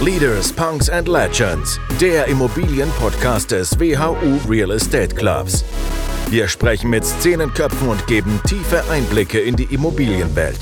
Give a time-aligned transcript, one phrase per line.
[0.00, 5.64] Leaders, Punks and Legends, der Immobilienpodcast des WHU Real Estate Clubs.
[6.30, 10.60] Wir sprechen mit Szenenköpfen und geben tiefe Einblicke in die Immobilienwelt.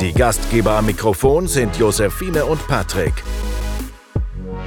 [0.00, 3.14] Die Gastgeber am Mikrofon sind Josephine und Patrick.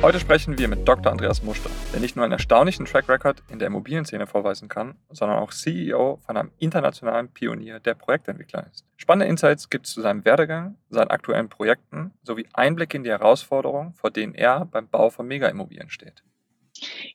[0.01, 1.11] Heute sprechen wir mit Dr.
[1.11, 5.37] Andreas Muster, der nicht nur einen erstaunlichen Track Record in der Immobilienszene vorweisen kann, sondern
[5.37, 8.83] auch CEO von einem internationalen Pionier der Projektentwickler ist.
[8.97, 13.93] Spannende Insights gibt es zu seinem Werdegang, seinen aktuellen Projekten sowie Einblicke in die Herausforderungen,
[13.93, 16.23] vor denen er beim Bau von Mega-Immobilien steht.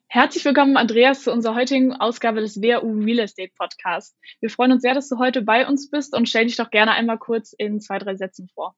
[0.06, 4.16] Herzlich willkommen, Andreas, zu unserer heutigen Ausgabe des WU Real Estate Podcast.
[4.38, 6.92] Wir freuen uns sehr, dass du heute bei uns bist und stell dich doch gerne
[6.92, 8.76] einmal kurz in zwei, drei Sätzen vor.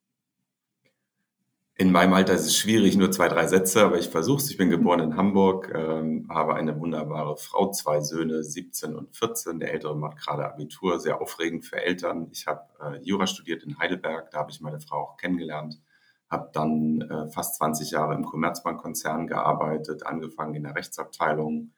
[1.81, 4.51] In meinem Alter ist es schwierig, nur zwei, drei Sätze, aber ich versuche es.
[4.51, 9.61] Ich bin geboren in Hamburg, ähm, habe eine wunderbare Frau, zwei Söhne, 17 und 14.
[9.61, 12.31] Der Ältere macht gerade Abitur, sehr aufregend für Eltern.
[12.33, 15.81] Ich habe äh, Jura studiert in Heidelberg, da habe ich meine Frau auch kennengelernt.
[16.29, 21.75] Habe dann äh, fast 20 Jahre im Commerzbank-Konzern gearbeitet, angefangen in der Rechtsabteilung,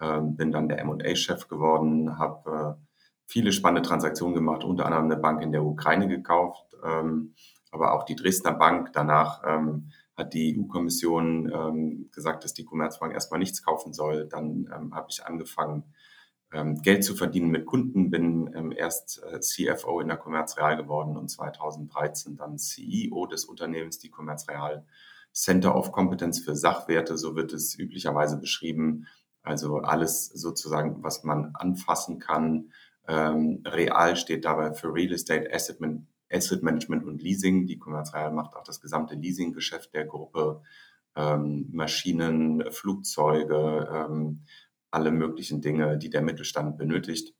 [0.00, 2.82] äh, bin dann der M&A-Chef geworden, habe äh,
[3.26, 6.64] viele spannende Transaktionen gemacht, unter anderem eine Bank in der Ukraine gekauft.
[6.82, 7.34] Ähm,
[7.74, 8.92] aber auch die Dresdner Bank.
[8.92, 14.26] Danach ähm, hat die EU-Kommission ähm, gesagt, dass die Commerzbank erstmal nichts kaufen soll.
[14.26, 15.84] Dann ähm, habe ich angefangen,
[16.52, 21.16] ähm, Geld zu verdienen mit Kunden, bin ähm, erst äh, CFO in der Commerzreal geworden
[21.16, 24.86] und 2013 dann CEO des Unternehmens, die Commerzreal
[25.32, 29.08] Center of Competence für Sachwerte, so wird es üblicherweise beschrieben.
[29.42, 32.72] Also alles sozusagen, was man anfassen kann.
[33.08, 35.80] Ähm, Real steht dabei für Real Estate Asset
[36.30, 37.66] Asset Management und Leasing.
[37.66, 40.62] Die Commerzreal macht auch das gesamte Leasinggeschäft der Gruppe,
[41.16, 44.44] ähm, Maschinen, Flugzeuge, ähm,
[44.90, 47.34] alle möglichen Dinge, die der Mittelstand benötigt.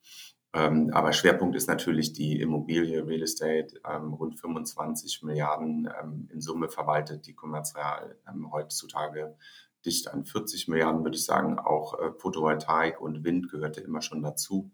[0.55, 6.41] Ähm, aber Schwerpunkt ist natürlich die Immobilie, Real Estate, ähm, rund 25 Milliarden ähm, in
[6.41, 9.37] Summe verwaltet die Commerzreal ähm, heutzutage
[9.85, 11.59] dicht an 40 Milliarden, würde ich sagen.
[11.59, 14.71] Auch äh, Photovoltaik und Wind gehörte immer schon dazu.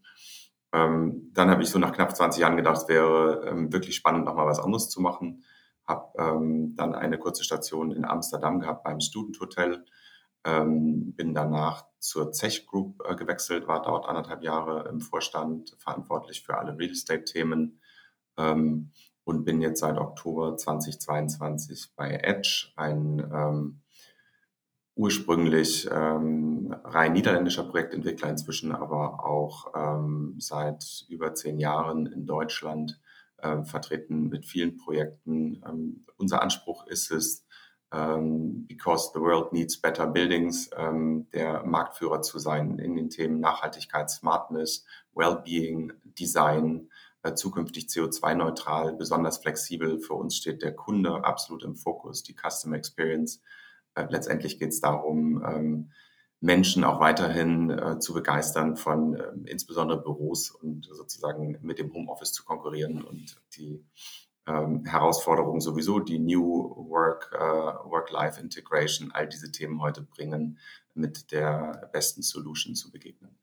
[0.73, 4.25] Ähm, dann habe ich so nach knapp 20 Jahren gedacht, es wäre ähm, wirklich spannend,
[4.25, 5.45] nochmal was anderes zu machen.
[5.87, 9.85] Habe ähm, dann eine kurze Station in Amsterdam gehabt beim Student Hotel.
[10.45, 16.43] Ähm, bin danach zur Zech Group äh, gewechselt, war dort anderthalb Jahre im Vorstand verantwortlich
[16.43, 17.81] für alle Real Estate-Themen
[18.39, 18.93] ähm,
[19.25, 23.83] und bin jetzt seit Oktober 2022 bei Edge, ein ähm,
[25.01, 33.01] ursprünglich ähm, rein niederländischer Projektentwickler, inzwischen aber auch ähm, seit über zehn Jahren in Deutschland
[33.39, 35.63] äh, vertreten mit vielen Projekten.
[35.67, 37.47] Ähm, unser Anspruch ist es,
[37.93, 43.41] ähm, because the world needs better buildings, ähm, der Marktführer zu sein in den Themen
[43.41, 44.85] Nachhaltigkeit, Smartness,
[45.15, 46.91] Wellbeing, Design,
[47.23, 49.99] äh, zukünftig CO2-neutral, besonders flexibel.
[49.99, 53.41] Für uns steht der Kunde absolut im Fokus, die Customer Experience
[53.95, 55.91] äh, letztendlich geht es darum, ähm,
[56.41, 62.33] Menschen auch weiterhin äh, zu begeistern von äh, insbesondere Büros und sozusagen mit dem Homeoffice
[62.33, 63.85] zu konkurrieren und die
[64.47, 70.59] ähm, Herausforderungen sowieso, die New Work, äh, Work-Life-Integration, all diese Themen heute bringen,
[70.95, 73.39] mit der besten Solution zu begegnen.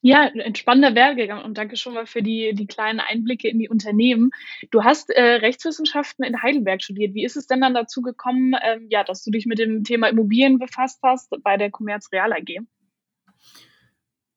[0.00, 3.68] Ja, ein spannender Werdegang und danke schon mal für die, die kleinen Einblicke in die
[3.68, 4.30] Unternehmen.
[4.70, 7.14] Du hast äh, Rechtswissenschaften in Heidelberg studiert.
[7.14, 10.08] Wie ist es denn dann dazu gekommen, ähm, ja, dass du dich mit dem Thema
[10.08, 12.64] Immobilien befasst hast bei der Commerz Real AG?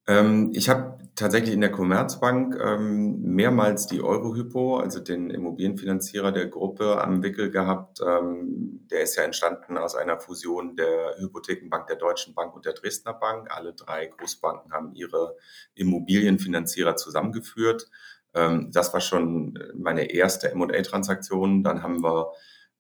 [0.07, 6.47] Ähm, ich habe tatsächlich in der Commerzbank ähm, mehrmals die Eurohypo, also den Immobilienfinanzierer der
[6.47, 7.99] Gruppe, am Wickel gehabt.
[8.01, 12.73] Ähm, der ist ja entstanden aus einer Fusion der Hypothekenbank der Deutschen Bank und der
[12.73, 13.49] Dresdner Bank.
[13.51, 15.35] Alle drei Großbanken haben ihre
[15.75, 17.89] Immobilienfinanzierer zusammengeführt.
[18.33, 21.63] Ähm, das war schon meine erste M&A-Transaktion.
[21.63, 22.31] Dann haben wir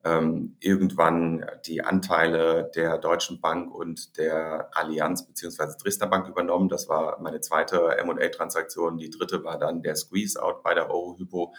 [0.07, 6.69] ähm, irgendwann die Anteile der Deutschen Bank und der Allianz beziehungsweise Dresdner Bank übernommen.
[6.69, 8.97] Das war meine zweite M&A-Transaktion.
[8.97, 11.53] Die dritte war dann der Squeeze-Out bei der Eurohypo.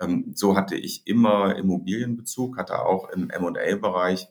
[0.00, 4.28] Ähm, so hatte ich immer Immobilienbezug, hatte auch im M&A-Bereich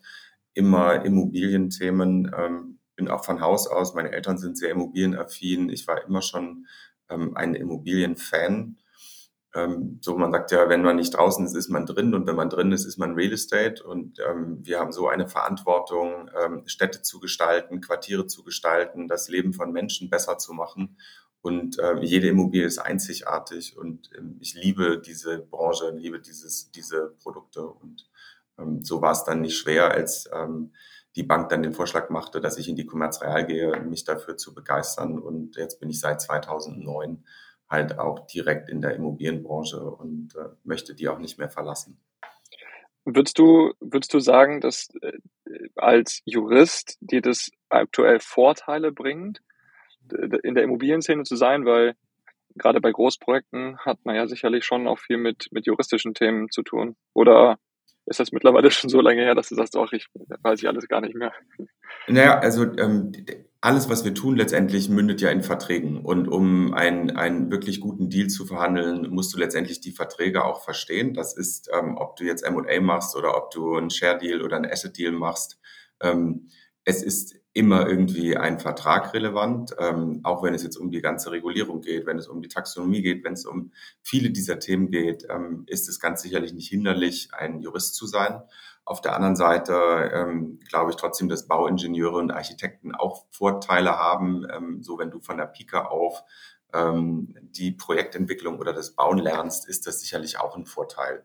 [0.54, 2.34] immer Immobilienthemen.
[2.36, 5.70] Ähm, bin auch von Haus aus, meine Eltern sind sehr immobilienaffin.
[5.70, 6.66] Ich war immer schon
[7.08, 8.76] ähm, ein Immobilienfan
[9.54, 12.36] ähm, so man sagt ja, wenn man nicht draußen ist, ist man drin und wenn
[12.36, 16.62] man drin ist, ist man Real Estate und ähm, wir haben so eine Verantwortung, ähm,
[16.66, 20.96] Städte zu gestalten, Quartiere zu gestalten, das Leben von Menschen besser zu machen
[21.42, 27.14] und äh, jede Immobilie ist einzigartig und ähm, ich liebe diese Branche, liebe dieses, diese
[27.20, 28.08] Produkte und
[28.56, 30.72] ähm, so war es dann nicht schwer, als ähm,
[31.16, 34.36] die Bank dann den Vorschlag machte, dass ich in die Commerz Real gehe, mich dafür
[34.36, 37.24] zu begeistern und jetzt bin ich seit 2009
[37.70, 42.00] halt auch direkt in der Immobilienbranche und äh, möchte die auch nicht mehr verlassen.
[43.04, 45.12] Würdest du, würdest du sagen, dass äh,
[45.76, 49.40] als Jurist dir das aktuell Vorteile bringt,
[50.42, 51.94] in der Immobilienszene zu sein, weil
[52.56, 56.62] gerade bei Großprojekten hat man ja sicherlich schon auch viel mit, mit juristischen Themen zu
[56.62, 56.96] tun.
[57.14, 57.58] Oder
[58.10, 60.08] ist das mittlerweile schon so lange her, dass du sagst, ach, ich
[60.42, 61.32] weiß ich alles gar nicht mehr?
[62.08, 63.12] Naja, also ähm,
[63.60, 66.04] alles, was wir tun, letztendlich mündet ja in Verträgen.
[66.04, 70.64] Und um einen, einen wirklich guten Deal zu verhandeln, musst du letztendlich die Verträge auch
[70.64, 71.14] verstehen.
[71.14, 74.70] Das ist, ähm, ob du jetzt M&A machst oder ob du einen Share-Deal oder einen
[74.70, 75.60] Asset-Deal machst.
[76.02, 76.48] Ähm,
[76.84, 81.32] es ist immer irgendwie ein Vertrag relevant, ähm, auch wenn es jetzt um die ganze
[81.32, 85.26] Regulierung geht, wenn es um die Taxonomie geht, wenn es um viele dieser Themen geht,
[85.28, 88.40] ähm, ist es ganz sicherlich nicht hinderlich, ein Jurist zu sein.
[88.84, 89.74] Auf der anderen Seite
[90.14, 95.20] ähm, glaube ich trotzdem, dass Bauingenieure und Architekten auch Vorteile haben, ähm, so wenn du
[95.20, 96.22] von der Pika auf
[96.72, 101.24] ähm, die Projektentwicklung oder das Bauen lernst, ist das sicherlich auch ein Vorteil.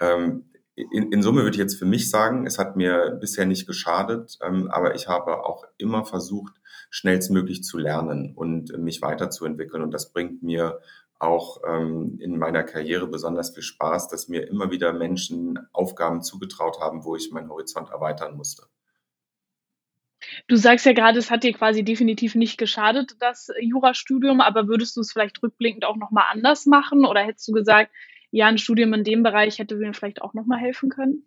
[0.00, 0.50] Ähm,
[0.92, 4.38] in, in Summe würde ich jetzt für mich sagen, es hat mir bisher nicht geschadet,
[4.42, 6.54] ähm, aber ich habe auch immer versucht,
[6.90, 9.82] schnellstmöglich zu lernen und mich weiterzuentwickeln.
[9.82, 10.80] Und das bringt mir
[11.18, 16.80] auch ähm, in meiner Karriere besonders viel Spaß, dass mir immer wieder Menschen Aufgaben zugetraut
[16.80, 18.64] haben, wo ich meinen Horizont erweitern musste.
[20.46, 24.96] Du sagst ja gerade, es hat dir quasi definitiv nicht geschadet, das Jurastudium, aber würdest
[24.96, 27.04] du es vielleicht rückblickend auch nochmal anders machen?
[27.04, 27.90] Oder hättest du gesagt,
[28.30, 31.24] ja, ein Studium in dem Bereich hätte mir vielleicht auch nochmal helfen können?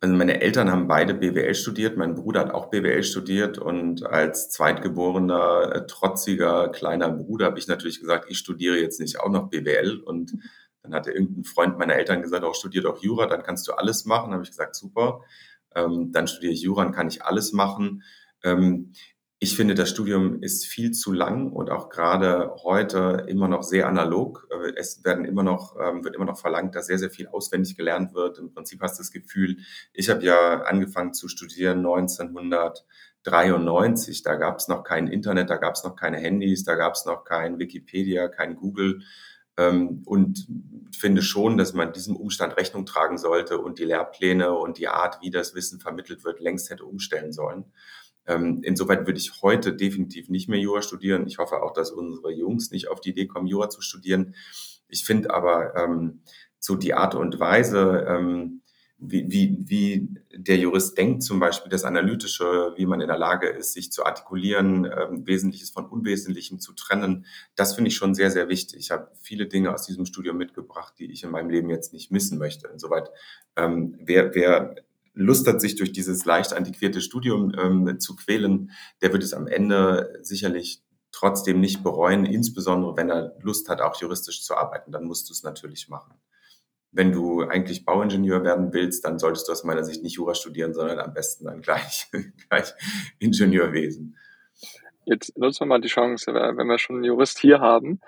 [0.00, 4.50] Also meine Eltern haben beide BWL studiert, mein Bruder hat auch BWL studiert und als
[4.50, 9.48] zweitgeborener, äh, trotziger, kleiner Bruder habe ich natürlich gesagt, ich studiere jetzt nicht auch noch
[9.48, 10.36] BWL und
[10.86, 14.04] dann hatte irgendein Freund meiner Eltern gesagt, auch studiert auch Jura, dann kannst du alles
[14.04, 14.26] machen.
[14.26, 15.22] Dann habe ich gesagt, super,
[15.74, 18.02] ähm, dann studiere ich Jura, dann kann ich alles machen.
[19.38, 23.86] Ich finde, das Studium ist viel zu lang und auch gerade heute immer noch sehr
[23.86, 24.48] analog.
[24.50, 27.76] Äh, es werden immer noch, ähm, wird immer noch verlangt, dass sehr, sehr viel auswendig
[27.76, 28.38] gelernt wird.
[28.38, 29.58] Im Prinzip hast du das Gefühl,
[29.92, 34.22] ich habe ja angefangen zu studieren 1993.
[34.22, 37.04] Da gab es noch kein Internet, da gab es noch keine Handys, da gab es
[37.04, 39.02] noch kein Wikipedia, kein Google.
[39.58, 40.48] Ähm, und
[40.96, 45.18] finde schon, dass man diesem Umstand Rechnung tragen sollte und die Lehrpläne und die Art,
[45.20, 47.66] wie das Wissen vermittelt wird, längst hätte umstellen sollen.
[48.26, 51.26] Ähm, insoweit würde ich heute definitiv nicht mehr Jura studieren.
[51.26, 54.34] Ich hoffe auch, dass unsere Jungs nicht auf die Idee kommen, Jura zu studieren.
[54.88, 56.20] Ich finde aber ähm,
[56.58, 58.62] so die Art und Weise, ähm,
[58.98, 63.48] wie, wie, wie der Jurist denkt, zum Beispiel das Analytische, wie man in der Lage
[63.48, 67.26] ist, sich zu artikulieren, ähm, Wesentliches von Unwesentlichem zu trennen,
[67.56, 68.78] das finde ich schon sehr, sehr wichtig.
[68.78, 72.10] Ich habe viele Dinge aus diesem Studium mitgebracht, die ich in meinem Leben jetzt nicht
[72.10, 72.68] missen möchte.
[72.68, 73.10] Insoweit,
[73.56, 74.76] ähm, wer, wer
[75.16, 78.70] Lust hat, sich durch dieses leicht antiquierte Studium ähm, zu quälen,
[79.00, 83.98] der wird es am Ende sicherlich trotzdem nicht bereuen, insbesondere wenn er Lust hat, auch
[84.00, 86.14] juristisch zu arbeiten, dann musst du es natürlich machen.
[86.92, 90.74] Wenn du eigentlich Bauingenieur werden willst, dann solltest du aus meiner Sicht nicht Jura studieren,
[90.74, 92.10] sondern am besten dann gleich,
[92.48, 92.74] gleich
[93.18, 94.18] Ingenieurwesen.
[95.06, 98.00] Jetzt nutzen wir mal die Chance, wenn wir schon einen Jurist hier haben.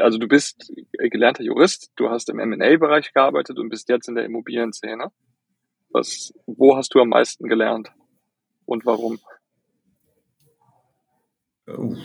[0.00, 4.24] Also du bist gelernter Jurist, du hast im M&A-Bereich gearbeitet und bist jetzt in der
[4.24, 5.10] Immobilienszene.
[5.92, 7.92] Was, wo hast du am meisten gelernt
[8.64, 9.18] und warum?
[11.68, 11.96] Uh,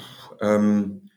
[0.41, 1.09] ähm,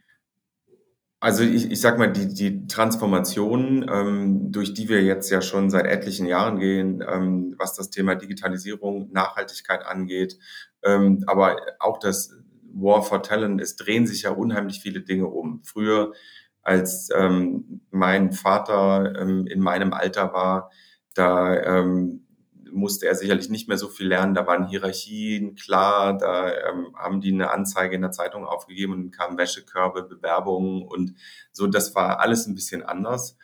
[1.22, 5.69] also ich, ich sag mal, die, die Transformation, ähm, durch die wir jetzt ja schon
[5.69, 10.38] seit etlichen Jahren gehen, ähm, was das Thema Digitalisierung, Nachhaltigkeit angeht,
[10.82, 12.32] ähm, aber auch das
[12.72, 15.62] War for Talent, es drehen sich ja unheimlich viele Dinge um.
[15.62, 16.12] Früher,
[16.62, 20.70] als ähm, mein Vater ähm, in meinem Alter war,
[21.15, 22.27] da ähm,
[22.72, 24.34] musste er sicherlich nicht mehr so viel lernen.
[24.34, 29.10] Da waren Hierarchien klar, da ähm, haben die eine Anzeige in der Zeitung aufgegeben und
[29.10, 31.15] kamen Wäschekörbe, Bewerbungen und
[31.53, 31.67] so.
[31.67, 33.36] Das war alles ein bisschen anders.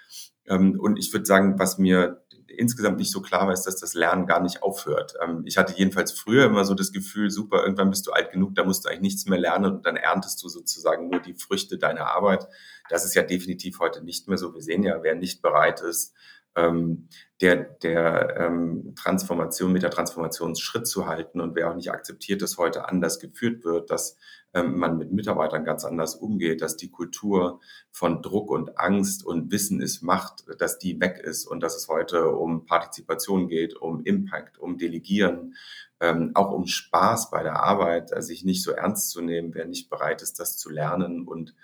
[0.47, 3.95] Ähm, und ich würde sagen, was mir insgesamt nicht so klar war, ist, dass das
[3.95, 5.15] Lernen gar nicht aufhört.
[5.23, 8.55] Ähm, ich hatte jedenfalls früher immer so das Gefühl, super, irgendwann bist du alt genug,
[8.55, 11.79] da musst du eigentlich nichts mehr lernen und dann erntest du sozusagen nur die Früchte
[11.79, 12.47] deiner Arbeit.
[12.89, 14.55] Das ist ja definitiv heute nicht mehr so.
[14.55, 16.15] Wir sehen ja, wer nicht bereit ist,
[16.57, 17.09] ähm,
[17.41, 22.41] der, der ähm, Transformation, mit der Transformation Schritt zu halten und wer auch nicht akzeptiert,
[22.41, 24.17] dass heute anders geführt wird, dass
[24.55, 27.61] ähm, man mit Mitarbeitern ganz anders umgeht, dass die Kultur
[27.91, 31.89] von Druck und Angst und Wissen ist Macht, dass die weg ist und dass es
[31.89, 35.55] heute um Partizipation geht, um Impact, um Delegieren,
[36.01, 39.67] ähm, auch um Spaß bei der Arbeit, also sich nicht so ernst zu nehmen, wer
[39.67, 41.55] nicht bereit ist, das zu lernen und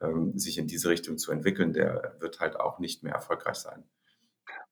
[0.00, 3.84] ähm, sich in diese Richtung zu entwickeln, der wird halt auch nicht mehr erfolgreich sein.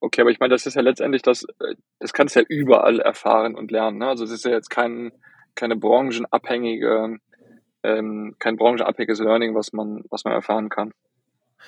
[0.01, 3.01] Okay, aber ich meine, das ist ja letztendlich das, äh, das kannst du ja überall
[3.01, 3.99] erfahren und lernen.
[3.99, 4.09] Ne?
[4.09, 5.13] Also es ist ja jetzt kein,
[5.55, 7.19] keine branchenabhängige,
[7.83, 10.93] ähm, kein branchenabhängiges Learning, was man, was man erfahren kann.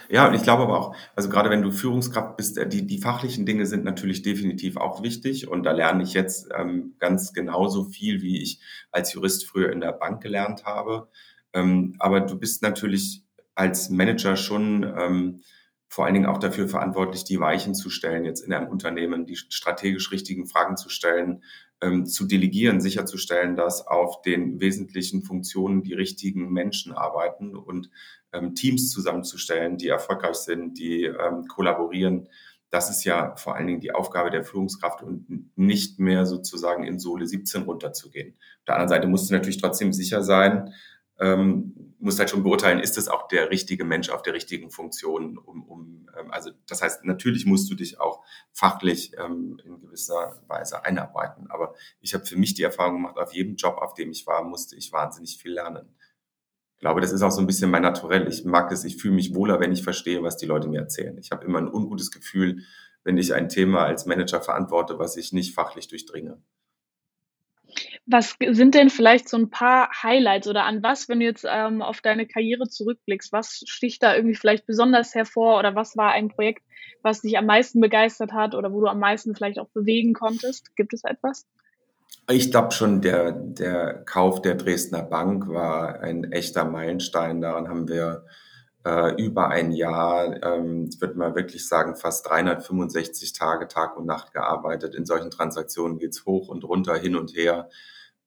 [0.08, 2.98] Ja, und ich glaube aber auch, also gerade wenn du Führungskraft bist, äh, die, die
[2.98, 7.84] fachlichen Dinge sind natürlich definitiv auch wichtig und da lerne ich jetzt ähm, ganz genauso
[7.84, 8.60] viel, wie ich
[8.92, 11.08] als Jurist früher in der Bank gelernt habe.
[11.52, 15.40] Ähm, aber du bist natürlich als Manager schon ähm,
[15.90, 19.34] vor allen Dingen auch dafür verantwortlich, die Weichen zu stellen, jetzt in einem Unternehmen, die
[19.34, 21.42] strategisch richtigen Fragen zu stellen,
[21.80, 27.90] ähm, zu delegieren, sicherzustellen, dass auf den wesentlichen Funktionen die richtigen Menschen arbeiten und
[28.32, 32.28] ähm, Teams zusammenzustellen, die erfolgreich sind, die ähm, kollaborieren.
[32.70, 37.00] Das ist ja vor allen Dingen die Aufgabe der Führungskraft und nicht mehr sozusagen in
[37.00, 38.36] Sohle 17 runterzugehen.
[38.60, 40.72] Auf der anderen Seite musst du natürlich trotzdem sicher sein,
[41.20, 45.36] ähm, muss halt schon beurteilen, ist es auch der richtige Mensch auf der richtigen Funktion,
[45.36, 50.42] um, um ähm, also das heißt, natürlich musst du dich auch fachlich ähm, in gewisser
[50.46, 51.50] Weise einarbeiten.
[51.50, 54.42] Aber ich habe für mich die Erfahrung gemacht, auf jedem Job, auf dem ich war,
[54.42, 55.94] musste ich wahnsinnig viel lernen.
[56.76, 58.26] Ich glaube, das ist auch so ein bisschen mein Naturell.
[58.26, 61.18] Ich mag es, ich fühle mich wohler, wenn ich verstehe, was die Leute mir erzählen.
[61.18, 62.62] Ich habe immer ein ungutes Gefühl,
[63.04, 66.42] wenn ich ein Thema als Manager verantworte, was ich nicht fachlich durchdringe.
[68.10, 71.80] Was sind denn vielleicht so ein paar Highlights oder an was, wenn du jetzt ähm,
[71.80, 76.28] auf deine Karriere zurückblickst, was sticht da irgendwie vielleicht besonders hervor oder was war ein
[76.28, 76.62] Projekt,
[77.02, 80.74] was dich am meisten begeistert hat oder wo du am meisten vielleicht auch bewegen konntest?
[80.74, 81.46] Gibt es etwas?
[82.28, 87.40] Ich glaube schon, der, der Kauf der Dresdner Bank war ein echter Meilenstein.
[87.40, 88.24] Daran haben wir
[88.84, 94.06] äh, über ein Jahr, ähm, ich würde mal wirklich sagen, fast 365 Tage, Tag und
[94.06, 94.94] Nacht gearbeitet.
[94.94, 97.68] In solchen Transaktionen geht's hoch und runter, hin und her.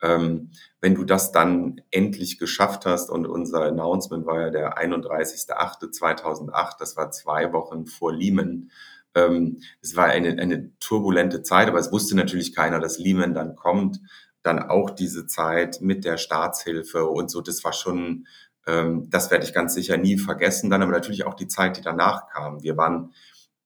[0.03, 6.74] Ähm, wenn du das dann endlich geschafft hast und unser Announcement war ja der 31.08.2008,
[6.77, 8.69] das war zwei Wochen vor Lehman.
[9.15, 13.55] Ähm, es war eine, eine turbulente Zeit, aber es wusste natürlich keiner, dass Lehman dann
[13.55, 14.01] kommt.
[14.41, 18.27] Dann auch diese Zeit mit der Staatshilfe und so, das war schon,
[18.67, 20.69] ähm, das werde ich ganz sicher nie vergessen.
[20.69, 22.62] Dann aber natürlich auch die Zeit, die danach kam.
[22.62, 23.13] Wir waren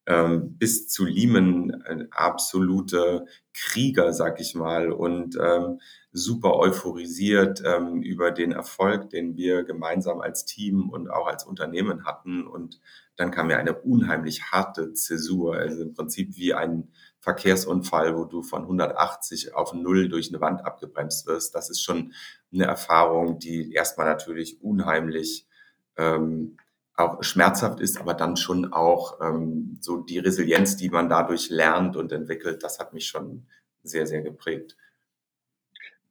[0.08, 5.80] ähm, bis zu Lehman absolute Krieger, sag ich mal, und ähm,
[6.14, 12.06] super euphorisiert ähm, über den Erfolg, den wir gemeinsam als Team und auch als Unternehmen
[12.06, 12.48] hatten.
[12.48, 12.80] Und
[13.18, 18.44] dann kam ja eine unheimlich harte Zäsur, also im Prinzip wie ein Verkehrsunfall, wo du
[18.44, 21.54] von 180 auf Null durch eine Wand abgebremst wirst.
[21.54, 22.14] Das ist schon
[22.54, 25.46] eine Erfahrung, die erstmal natürlich unheimlich
[25.98, 26.56] ähm,
[26.98, 31.96] auch schmerzhaft ist, aber dann schon auch ähm, so die Resilienz, die man dadurch lernt
[31.96, 33.46] und entwickelt, das hat mich schon
[33.84, 34.76] sehr, sehr geprägt.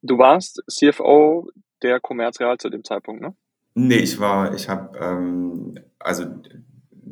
[0.02, 1.50] Du warst CFO
[1.82, 3.34] der Commerzreal zu dem Zeitpunkt, ne?
[3.74, 6.24] Nee, ich war, ich habe, ähm, also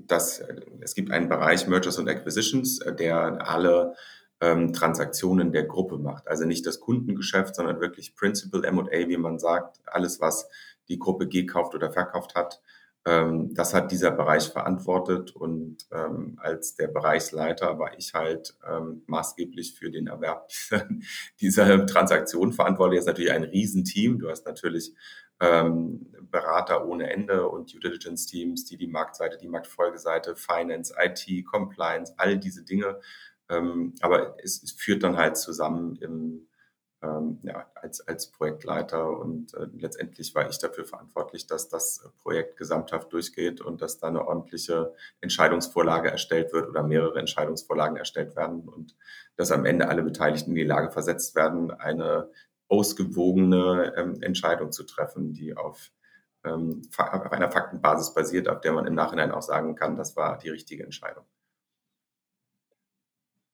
[0.07, 0.43] das,
[0.81, 3.95] es gibt einen Bereich Mergers und Acquisitions, der alle
[4.41, 6.29] ähm, Transaktionen der Gruppe macht.
[6.29, 10.49] Also nicht das Kundengeschäft, sondern wirklich Principal M&A, wie man sagt, alles, was
[10.89, 12.61] die Gruppe gekauft oder verkauft hat.
[13.07, 19.03] Ähm, das hat dieser Bereich verantwortet und ähm, als der Bereichsleiter war ich halt ähm,
[19.07, 20.89] maßgeblich für den Erwerb dieser,
[21.41, 22.99] dieser Transaktion verantwortlich.
[22.99, 24.19] Das ist natürlich ein Riesenteam.
[24.19, 24.95] Du hast natürlich
[25.41, 31.45] ähm, Berater ohne Ende und Due Diligence Teams, die die Marktseite, die Marktfolgeseite, Finance, IT,
[31.45, 33.01] Compliance, all diese Dinge.
[33.51, 36.49] Ähm, aber es, es führt dann halt zusammen im
[37.05, 42.57] ähm, ja, als, als Projektleiter und äh, letztendlich war ich dafür verantwortlich, dass das Projekt
[42.57, 48.69] gesamthaft durchgeht und dass da eine ordentliche Entscheidungsvorlage erstellt wird oder mehrere Entscheidungsvorlagen erstellt werden
[48.69, 48.97] und
[49.37, 52.31] dass am Ende alle Beteiligten in die Lage versetzt werden, eine
[52.69, 55.93] ausgewogene ähm, Entscheidung zu treffen, die auf,
[56.45, 60.39] ähm, auf einer Faktenbasis basiert, auf der man im Nachhinein auch sagen kann, das war
[60.39, 61.25] die richtige Entscheidung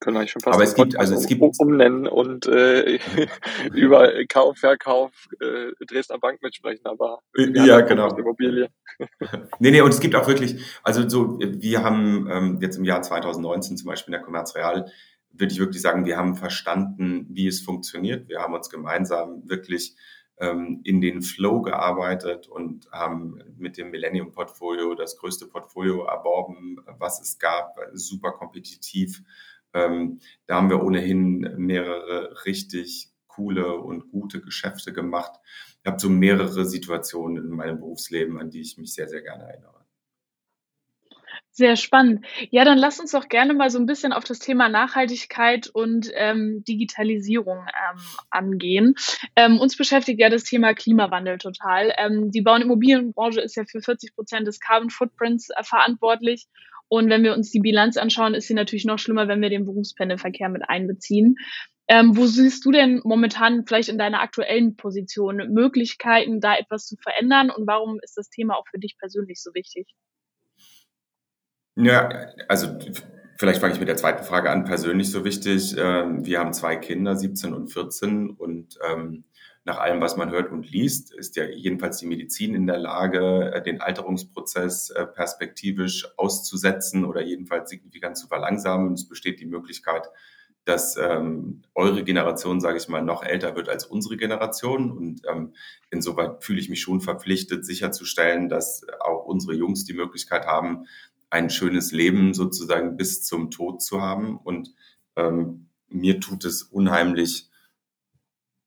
[0.00, 2.98] können eigentlich schon fast Aber es gibt, also es gibt umnennen und äh,
[3.74, 8.14] über Kauf, Verkauf äh, Dresdner Bank mitsprechen, aber ja, genau.
[8.16, 8.70] Immobilie.
[9.58, 13.02] nee, nee, und es gibt auch wirklich, also so, wir haben ähm, jetzt im Jahr
[13.02, 14.90] 2019 zum Beispiel in der Commerz Real,
[15.32, 18.28] würde ich wirklich sagen, wir haben verstanden, wie es funktioniert.
[18.28, 19.94] Wir haben uns gemeinsam wirklich
[20.38, 26.78] ähm, in den Flow gearbeitet und haben mit dem Millennium Portfolio das größte Portfolio erworben,
[26.98, 29.22] was es gab, super kompetitiv
[29.74, 35.32] ähm, da haben wir ohnehin mehrere richtig coole und gute Geschäfte gemacht.
[35.82, 39.44] Ich habe so mehrere Situationen in meinem Berufsleben, an die ich mich sehr, sehr gerne
[39.44, 39.80] erinnere.
[41.52, 42.24] Sehr spannend.
[42.50, 46.10] Ja, dann lass uns doch gerne mal so ein bisschen auf das Thema Nachhaltigkeit und
[46.14, 48.00] ähm, Digitalisierung ähm,
[48.30, 48.94] angehen.
[49.34, 51.92] Ähm, uns beschäftigt ja das Thema Klimawandel total.
[51.98, 56.46] Ähm, die Bau- und Immobilienbranche ist ja für 40 Prozent des Carbon Footprints äh, verantwortlich
[56.90, 59.64] und wenn wir uns die Bilanz anschauen, ist sie natürlich noch schlimmer, wenn wir den
[59.64, 61.36] Berufspendelverkehr mit einbeziehen.
[61.86, 66.96] Ähm, wo siehst du denn momentan vielleicht in deiner aktuellen Position Möglichkeiten, da etwas zu
[66.96, 67.50] verändern?
[67.50, 69.86] Und warum ist das Thema auch für dich persönlich so wichtig?
[71.76, 72.08] Ja,
[72.48, 72.76] also
[73.38, 74.64] vielleicht fange ich mit der zweiten Frage an.
[74.64, 75.76] Persönlich so wichtig.
[75.78, 79.24] Ähm, wir haben zwei Kinder, 17 und 14 und ähm,
[79.64, 83.52] nach allem, was man hört und liest, ist ja jedenfalls die Medizin in der Lage,
[83.52, 88.94] äh, den Alterungsprozess äh, perspektivisch auszusetzen oder jedenfalls signifikant zu verlangsamen.
[88.94, 90.08] Es besteht die Möglichkeit,
[90.64, 94.90] dass ähm, eure Generation, sage ich mal, noch älter wird als unsere Generation.
[94.90, 95.54] Und ähm,
[95.90, 100.86] insoweit fühle ich mich schon verpflichtet, sicherzustellen, dass auch unsere Jungs die Möglichkeit haben,
[101.28, 104.38] ein schönes Leben sozusagen bis zum Tod zu haben.
[104.38, 104.74] Und
[105.16, 107.49] ähm, mir tut es unheimlich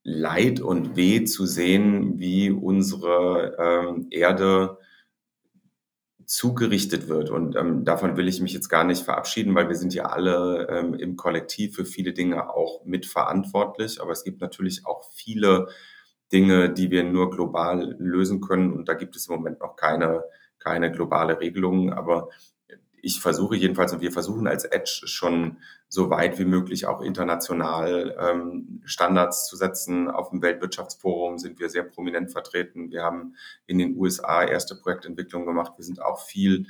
[0.03, 4.77] leid und weh zu sehen, wie unsere ähm, Erde
[6.25, 7.29] zugerichtet wird.
[7.29, 10.67] Und ähm, davon will ich mich jetzt gar nicht verabschieden, weil wir sind ja alle
[10.69, 14.01] ähm, im Kollektiv für viele Dinge auch mitverantwortlich.
[14.01, 15.67] Aber es gibt natürlich auch viele
[16.31, 18.73] Dinge, die wir nur global lösen können.
[18.73, 20.23] Und da gibt es im Moment noch keine,
[20.59, 21.93] keine globale Regelung.
[21.93, 22.29] Aber
[23.03, 25.57] ich versuche jedenfalls und wir versuchen als Edge schon
[25.89, 30.09] so weit wie möglich auch international ähm, Standards zu setzen.
[30.09, 32.91] Auf dem Weltwirtschaftsforum sind wir sehr prominent vertreten.
[32.91, 33.35] Wir haben
[33.67, 35.73] in den USA erste Projektentwicklungen gemacht.
[35.75, 36.67] Wir sind auch viel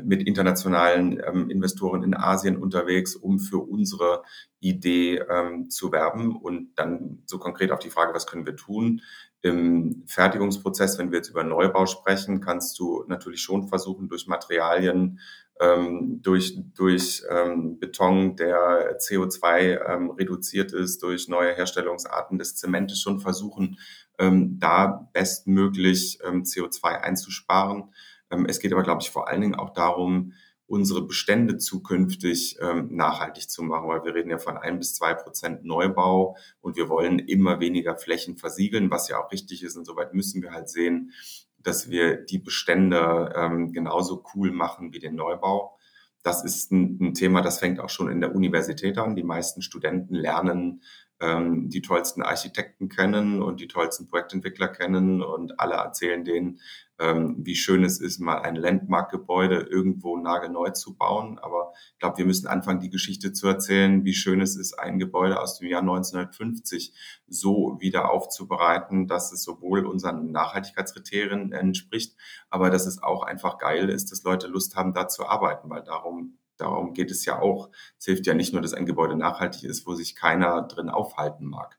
[0.00, 4.22] mit internationalen ähm, Investoren in Asien unterwegs, um für unsere
[4.60, 6.36] Idee ähm, zu werben.
[6.36, 9.02] Und dann so konkret auf die Frage, was können wir tun?
[9.42, 15.18] Im Fertigungsprozess, wenn wir jetzt über Neubau sprechen, kannst du natürlich schon versuchen, durch Materialien
[15.62, 23.00] ähm, durch, durch ähm, Beton, der CO2 ähm, reduziert ist, durch neue Herstellungsarten des Zementes
[23.00, 23.78] schon versuchen,
[24.18, 27.92] ähm, da bestmöglich ähm, CO2 einzusparen.
[28.30, 30.32] Ähm, es geht aber, glaube ich, vor allen Dingen auch darum,
[30.72, 35.12] unsere Bestände zukünftig ähm, nachhaltig zu machen, weil wir reden ja von ein bis zwei
[35.12, 39.76] Prozent Neubau und wir wollen immer weniger Flächen versiegeln, was ja auch richtig ist.
[39.76, 41.12] Insoweit müssen wir halt sehen,
[41.58, 45.76] dass wir die Bestände ähm, genauso cool machen wie den Neubau.
[46.22, 49.14] Das ist ein, ein, Thema, das fängt auch schon in der Universität an.
[49.14, 50.80] Die meisten Studenten lernen
[51.22, 56.58] ähm, die tollsten Architekten kennen und die tollsten Projektentwickler kennen und alle erzählen denen,
[56.98, 61.38] ähm, wie schön es ist, mal ein Landmark-Gebäude irgendwo nagelneu zu bauen.
[61.38, 64.98] Aber ich glaube, wir müssen anfangen, die Geschichte zu erzählen, wie schön es ist, ein
[64.98, 66.92] Gebäude aus dem Jahr 1950
[67.28, 72.16] so wieder aufzubereiten, dass es sowohl unseren Nachhaltigkeitskriterien entspricht,
[72.50, 75.82] aber dass es auch einfach geil ist, dass Leute Lust haben, da zu arbeiten, weil
[75.84, 77.70] darum Darum geht es ja auch.
[77.98, 81.46] Es hilft ja nicht nur, dass ein Gebäude nachhaltig ist, wo sich keiner drin aufhalten
[81.46, 81.78] mag.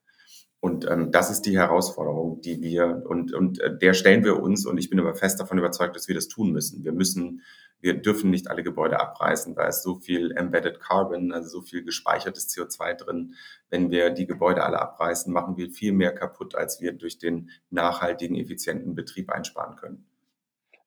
[0.59, 4.65] Und ähm, das ist die Herausforderung, die wir und, und äh, der stellen wir uns
[4.65, 6.83] und ich bin aber fest davon überzeugt, dass wir das tun müssen.
[6.83, 7.41] Wir müssen,
[7.79, 11.83] wir dürfen nicht alle Gebäude abreißen, da ist so viel embedded carbon, also so viel
[11.83, 13.35] gespeichertes CO2 drin.
[13.69, 17.49] Wenn wir die Gebäude alle abreißen, machen wir viel mehr kaputt, als wir durch den
[17.69, 20.05] nachhaltigen, effizienten Betrieb einsparen können.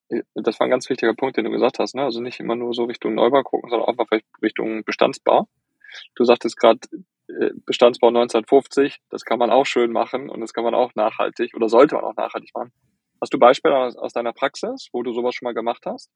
[0.08, 1.94] Äh, das war ein ganz wichtiger Punkt, den du gesagt hast.
[1.94, 2.02] Ne?
[2.02, 5.48] Also nicht immer nur so Richtung Neubau gucken, sondern auch mal vielleicht Richtung Bestandsbau.
[6.14, 6.80] Du sagtest gerade,
[7.28, 11.54] äh, Bestandsbau 1950, das kann man auch schön machen und das kann man auch nachhaltig
[11.54, 12.72] oder sollte man auch nachhaltig machen.
[13.20, 16.10] Hast du Beispiele aus, aus deiner Praxis, wo du sowas schon mal gemacht hast?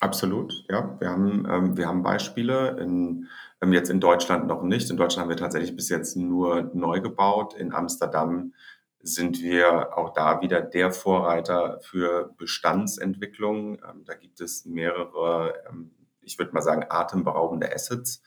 [0.00, 0.96] Absolut, ja.
[0.98, 3.28] Wir haben, ähm, wir haben Beispiele, in,
[3.60, 4.90] ähm, jetzt in Deutschland noch nicht.
[4.90, 7.54] In Deutschland haben wir tatsächlich bis jetzt nur neu gebaut.
[7.54, 8.54] In Amsterdam
[9.02, 13.76] sind wir auch da wieder der Vorreiter für Bestandsentwicklung.
[13.76, 18.22] Ähm, da gibt es mehrere, ähm, ich würde mal sagen, atemberaubende Assets.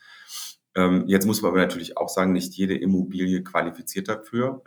[0.74, 4.62] Ähm, jetzt muss man aber natürlich auch sagen, nicht jede Immobilie qualifiziert dafür.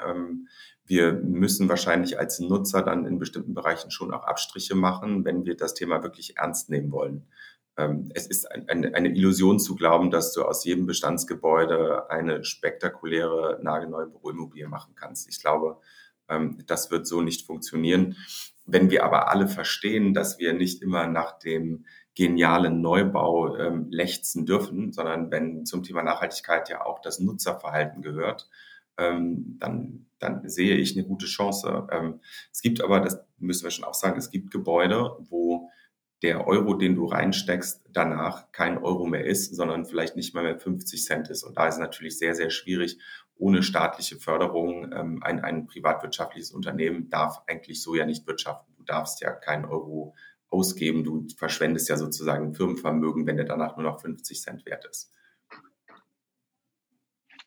[0.85, 5.57] wir müssen wahrscheinlich als Nutzer dann in bestimmten Bereichen schon auch Abstriche machen, wenn wir
[5.57, 7.27] das Thema wirklich ernst nehmen wollen.
[8.13, 14.67] Es ist eine Illusion zu glauben, dass du aus jedem Bestandsgebäude eine spektakuläre, nagelneue Büroimmobilie
[14.67, 15.29] machen kannst.
[15.29, 15.77] Ich glaube,
[16.27, 18.15] ähm, das wird so nicht funktionieren.
[18.65, 21.85] Wenn wir aber alle verstehen, dass wir nicht immer nach dem
[22.15, 28.49] genialen Neubau ähm, lechzen dürfen, sondern wenn zum Thema Nachhaltigkeit ja auch das Nutzerverhalten gehört,
[28.97, 31.87] ähm, dann, dann sehe ich eine gute Chance.
[31.91, 32.19] Ähm,
[32.51, 35.69] es gibt aber, das müssen wir schon auch sagen, es gibt Gebäude, wo
[36.23, 40.59] der Euro, den du reinsteckst, danach kein Euro mehr ist, sondern vielleicht nicht mal mehr
[40.59, 41.43] 50 Cent ist.
[41.43, 42.97] Und da ist es natürlich sehr, sehr schwierig,
[43.35, 44.91] ohne staatliche Förderung.
[44.91, 48.73] Ähm, ein, ein privatwirtschaftliches Unternehmen darf eigentlich so ja nicht wirtschaften.
[48.77, 50.15] Du darfst ja keinen Euro
[50.49, 51.03] ausgeben.
[51.03, 55.11] Du verschwendest ja sozusagen Firmenvermögen, wenn der danach nur noch 50 Cent wert ist.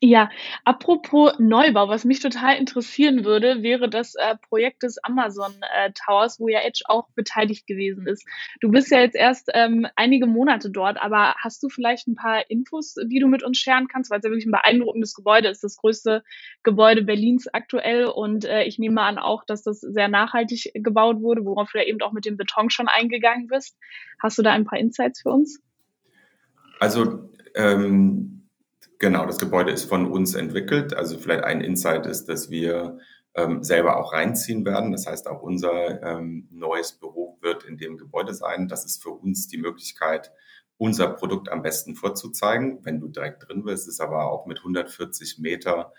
[0.03, 0.31] Ja,
[0.65, 6.41] apropos Neubau, was mich total interessieren würde, wäre das äh, Projekt des Amazon äh, Towers,
[6.41, 8.27] wo ja Edge auch beteiligt gewesen ist.
[8.63, 12.49] Du bist ja jetzt erst ähm, einige Monate dort, aber hast du vielleicht ein paar
[12.49, 15.63] Infos, die du mit uns scheren kannst, weil es ja wirklich ein beeindruckendes Gebäude ist,
[15.63, 16.25] das größte
[16.63, 21.45] Gebäude Berlins aktuell und äh, ich nehme an auch, dass das sehr nachhaltig gebaut wurde,
[21.45, 23.77] worauf du ja eben auch mit dem Beton schon eingegangen bist.
[24.19, 25.61] Hast du da ein paar Insights für uns?
[26.79, 28.40] Also ähm,
[29.01, 30.95] genau, das Gebäude ist von uns entwickelt.
[30.95, 32.99] Also vielleicht ein Insight ist, dass wir
[33.35, 34.93] ähm, selber auch reinziehen werden.
[34.93, 38.69] Das heißt, auch unser ähm, neues Büro wird in dem Gebäude sein.
[38.69, 40.33] Das ist für uns die Möglichkeit,
[40.77, 42.79] unser Produkt am besten vorzuzeigen.
[42.85, 45.93] Wenn du direkt drin bist, ist aber auch mit 140 Meter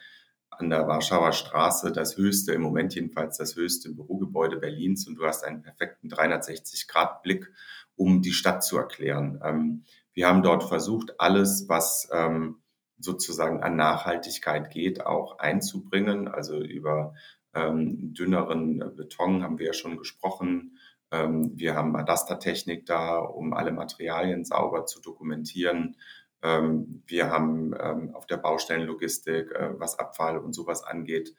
[0.50, 5.26] an der Warschauer Straße das höchste, im Moment jedenfalls das höchste Bürogebäude Berlins und du
[5.26, 7.52] hast einen perfekten 360-Grad-Blick,
[7.96, 9.40] um die Stadt zu erklären.
[9.44, 9.84] Ähm,
[10.14, 12.61] wir haben dort versucht, alles, was ähm,
[13.02, 16.28] sozusagen an Nachhaltigkeit geht, auch einzubringen.
[16.28, 17.14] Also über
[17.54, 20.78] ähm, dünneren Beton haben wir ja schon gesprochen.
[21.12, 25.98] Ähm, wir haben Adastertechnik da, um alle Materialien sauber zu dokumentieren.
[26.42, 31.36] Ähm, wir haben ähm, auf der Baustellenlogistik, äh, was Abfall und sowas angeht,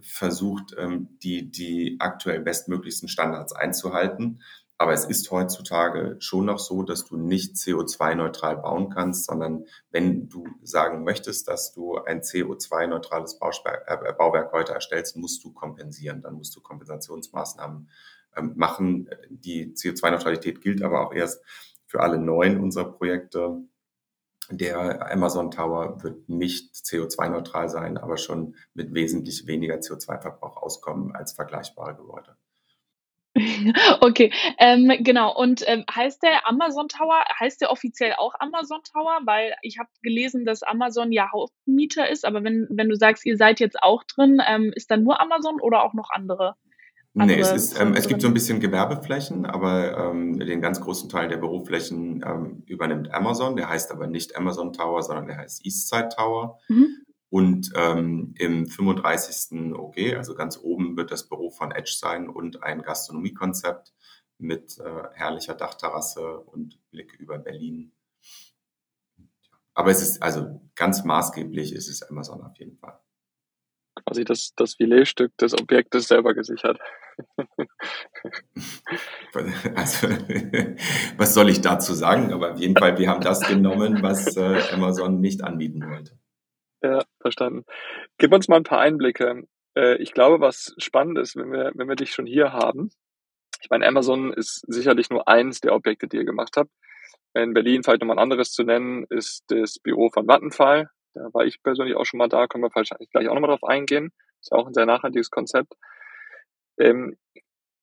[0.00, 4.42] versucht, ähm, die, die aktuell bestmöglichsten Standards einzuhalten.
[4.78, 10.28] Aber es ist heutzutage schon noch so, dass du nicht CO2-neutral bauen kannst, sondern wenn
[10.28, 16.20] du sagen möchtest, dass du ein CO2-neutrales äh, Bauwerk heute erstellst, musst du kompensieren.
[16.20, 17.88] Dann musst du Kompensationsmaßnahmen
[18.54, 19.08] machen.
[19.30, 21.42] Die CO2-Neutralität gilt aber auch erst
[21.86, 23.62] für alle neuen unserer Projekte.
[24.50, 31.32] Der Amazon Tower wird nicht CO2-neutral sein, aber schon mit wesentlich weniger CO2-Verbrauch auskommen als
[31.32, 32.36] vergleichbare Gebäude.
[34.00, 35.34] Okay, ähm, genau.
[35.36, 39.20] Und ähm, heißt der Amazon Tower, heißt der offiziell auch Amazon Tower?
[39.24, 43.36] Weil ich habe gelesen, dass Amazon ja Hauptmieter ist, aber wenn, wenn du sagst, ihr
[43.36, 46.54] seid jetzt auch drin, ähm, ist dann nur Amazon oder auch noch andere?
[47.18, 51.08] Nee, es, ist, ähm, es gibt so ein bisschen Gewerbeflächen, aber ähm, den ganz großen
[51.08, 53.56] Teil der Büroflächen ähm, übernimmt Amazon.
[53.56, 56.58] Der heißt aber nicht Amazon Tower, sondern der heißt Eastside Tower.
[56.68, 57.05] Mhm.
[57.28, 59.74] Und ähm, im 35.
[59.74, 63.92] OG, also ganz oben, wird das Büro von Edge sein und ein Gastronomiekonzept
[64.38, 67.92] mit äh, herrlicher Dachterrasse und Blick über Berlin.
[69.74, 72.98] Aber es ist also ganz maßgeblich, ist es Amazon auf jeden Fall
[74.04, 76.78] quasi das, das Filetstück des Objektes selber gesichert.
[79.74, 80.08] Also,
[81.18, 82.32] was soll ich dazu sagen?
[82.32, 86.18] Aber auf jeden Fall, wir haben das genommen, was äh, Amazon nicht anbieten wollte.
[86.82, 87.64] Ja, verstanden.
[88.18, 89.44] Gib uns mal ein paar Einblicke.
[89.76, 92.90] Äh, ich glaube, was spannend ist, wenn wir, wenn wir dich schon hier haben.
[93.62, 96.70] Ich meine, Amazon ist sicherlich nur eins der Objekte, die ihr gemacht habt.
[97.34, 100.88] In Berlin vielleicht nochmal ein anderes zu nennen, ist das Büro von Vattenfall.
[101.14, 103.64] Da war ich persönlich auch schon mal da, können wir wahrscheinlich gleich auch nochmal drauf
[103.64, 104.12] eingehen.
[104.40, 105.74] Ist ja auch ein sehr nachhaltiges Konzept.
[106.78, 107.16] Ähm,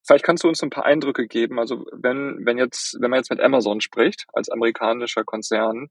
[0.06, 1.60] vielleicht kannst du uns ein paar Eindrücke geben.
[1.60, 5.90] Also wenn, wenn jetzt, wenn man jetzt mit Amazon spricht, als amerikanischer Konzern,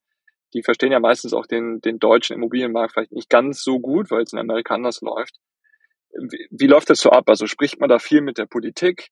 [0.55, 4.23] die verstehen ja meistens auch den, den deutschen Immobilienmarkt vielleicht nicht ganz so gut, weil
[4.23, 5.39] es in Amerika anders läuft.
[6.13, 7.29] Wie, wie läuft das so ab?
[7.29, 9.09] Also spricht man da viel mit der Politik?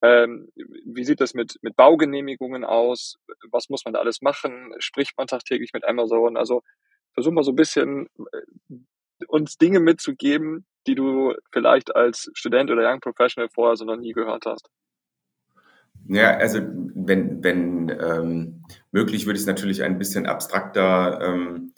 [0.00, 0.48] Ähm,
[0.84, 3.16] wie sieht das mit, mit Baugenehmigungen aus?
[3.50, 4.72] Was muss man da alles machen?
[4.78, 6.36] Spricht man tagtäglich mit Amazon?
[6.36, 6.62] Also
[7.14, 8.76] versuch mal so ein bisschen äh,
[9.26, 14.12] uns Dinge mitzugeben, die du vielleicht als Student oder Young Professional vorher so noch nie
[14.12, 14.70] gehört hast.
[16.06, 16.60] Ja, also
[16.94, 21.72] wenn, wenn ähm, möglich, würde ich es natürlich ein bisschen abstrakter ähm,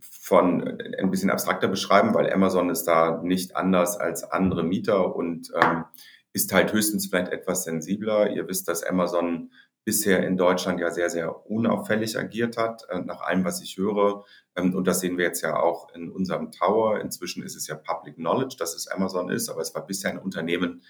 [0.00, 5.50] von ein bisschen abstrakter beschreiben, weil Amazon ist da nicht anders als andere Mieter und
[5.60, 5.84] ähm,
[6.32, 8.30] ist halt höchstens vielleicht etwas sensibler.
[8.30, 9.50] Ihr wisst, dass Amazon
[9.84, 14.24] bisher in Deutschland ja sehr, sehr unauffällig agiert hat, äh, nach allem, was ich höre.
[14.54, 17.00] Ähm, und das sehen wir jetzt ja auch in unserem Tower.
[17.00, 20.18] Inzwischen ist es ja Public Knowledge, dass es Amazon ist, aber es war bisher ein
[20.18, 20.82] Unternehmen,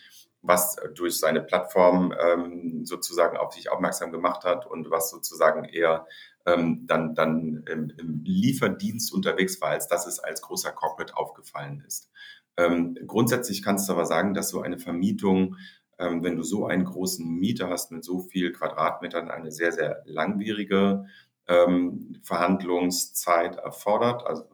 [0.43, 6.07] was durch seine Plattform ähm, sozusagen auf sich aufmerksam gemacht hat und was sozusagen eher
[6.47, 11.83] ähm, dann, dann im, im, Lieferdienst unterwegs war, als dass es als großer Corporate aufgefallen
[11.87, 12.11] ist.
[12.57, 15.57] Ähm, grundsätzlich kannst du aber sagen, dass so eine Vermietung
[15.99, 20.03] ähm, wenn du so einen großen Mieter hast mit so viel Quadratmetern, eine sehr, sehr
[20.07, 21.07] langwierige
[21.49, 24.25] ähm, Verhandlungszeit erfordert.
[24.27, 24.45] Also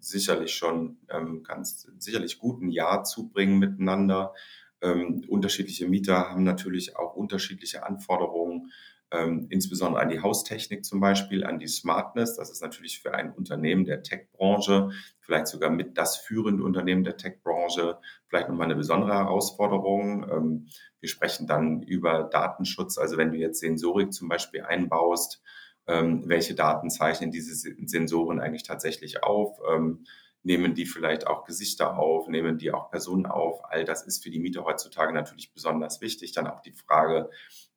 [0.00, 4.34] sicherlich schon, ähm, kannst sicherlich gut ein Jahr zubringen miteinander.
[4.80, 8.70] Ähm, unterschiedliche Mieter haben natürlich auch unterschiedliche Anforderungen
[9.10, 12.36] ähm, insbesondere an die Haustechnik zum Beispiel, an die Smartness.
[12.36, 17.16] Das ist natürlich für ein Unternehmen der Tech-Branche, vielleicht sogar mit das führende Unternehmen der
[17.16, 20.26] Tech-Branche, vielleicht nochmal eine besondere Herausforderung.
[20.30, 20.66] Ähm,
[21.00, 22.98] wir sprechen dann über Datenschutz.
[22.98, 25.42] Also wenn du jetzt Sensorik zum Beispiel einbaust,
[25.86, 29.58] ähm, welche Daten zeichnen diese Sensoren eigentlich tatsächlich auf?
[29.72, 30.04] Ähm,
[30.42, 33.60] nehmen die vielleicht auch Gesichter auf, nehmen die auch Personen auf.
[33.64, 36.32] All das ist für die Mieter heutzutage natürlich besonders wichtig.
[36.32, 37.30] Dann auch die Frage,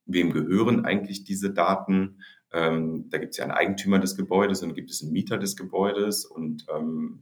[0.06, 2.22] wem gehören eigentlich diese Daten?
[2.54, 5.56] Ähm, da gibt es ja einen Eigentümer des Gebäudes und gibt es einen Mieter des
[5.56, 7.22] Gebäudes und ähm,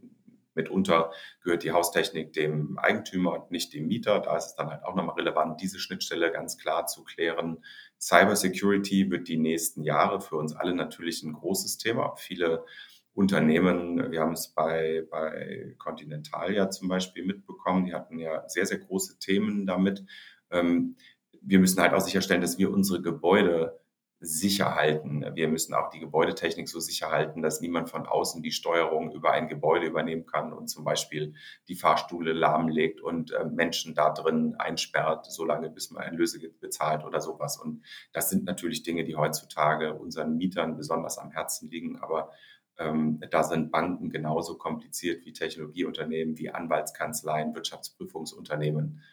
[0.56, 1.12] mitunter
[1.43, 4.19] gehört die Haustechnik dem Eigentümer und nicht dem Mieter.
[4.19, 7.63] Da ist es dann halt auch nochmal relevant, diese Schnittstelle ganz klar zu klären.
[7.99, 12.15] Cybersecurity wird die nächsten Jahre für uns alle natürlich ein großes Thema.
[12.17, 12.65] Viele
[13.13, 18.65] Unternehmen, wir haben es bei, bei Continental ja zum Beispiel mitbekommen, die hatten ja sehr,
[18.65, 20.06] sehr große Themen damit.
[20.52, 20.95] Ähm,
[21.41, 23.80] wir müssen halt auch sicherstellen, dass wir unsere Gebäude
[24.22, 25.26] sicher halten.
[25.34, 29.32] Wir müssen auch die Gebäudetechnik so sicher halten, dass niemand von außen die Steuerung über
[29.32, 31.36] ein Gebäude übernehmen kann und zum Beispiel
[31.69, 37.06] die Fahrstühle lahmlegt und äh, Menschen da drin einsperrt, solange bis man ein Lösegeld bezahlt
[37.06, 37.58] oder sowas.
[37.58, 41.98] Und das sind natürlich Dinge, die heutzutage unseren Mietern besonders am Herzen liegen.
[42.00, 42.32] Aber
[42.79, 49.03] ähm, da sind Banken genauso kompliziert wie Technologieunternehmen, wie Anwaltskanzleien, Wirtschaftsprüfungsunternehmen.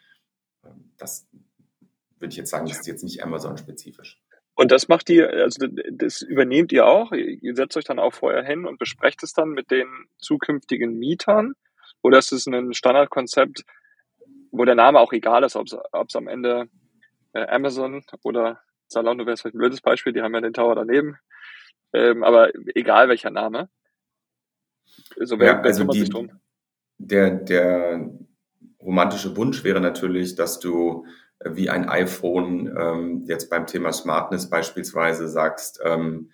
[0.65, 1.27] Ähm, das
[2.17, 4.21] würde ich jetzt sagen, das ist jetzt nicht Amazon-spezifisch.
[4.55, 7.11] Und das macht ihr, also das übernehmt ihr auch?
[7.11, 11.53] Ihr setzt euch dann auch vorher hin und besprecht es dann mit den zukünftigen Mietern?
[12.01, 13.63] Oder ist es ein Standardkonzept,
[14.51, 16.69] wo der Name auch egal ist, ob es am Ende
[17.33, 21.17] äh, Amazon oder Zalando wäre vielleicht ein blödes Beispiel, die haben ja den Tower daneben.
[21.93, 23.69] Ähm, aber egal welcher Name.
[25.19, 26.09] So wer, ja, also die,
[26.97, 28.09] der, der
[28.81, 31.05] romantische Wunsch wäre natürlich, dass du
[31.43, 36.31] wie ein iPhone ähm, jetzt beim Thema Smartness beispielsweise sagst, ähm,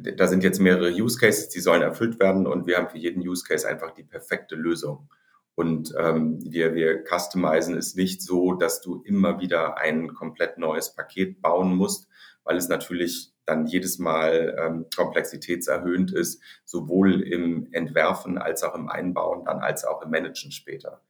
[0.00, 3.26] da sind jetzt mehrere Use Cases, die sollen erfüllt werden und wir haben für jeden
[3.26, 5.10] Use Case einfach die perfekte Lösung.
[5.56, 10.94] Und ähm, wir, wir customizen es nicht so, dass du immer wieder ein komplett neues
[10.94, 12.06] Paket bauen musst,
[12.44, 18.88] weil es natürlich dann jedes Mal ähm, komplexitätserhöhend ist, sowohl im Entwerfen als auch im
[18.88, 21.02] Einbauen, dann als auch im Managen später.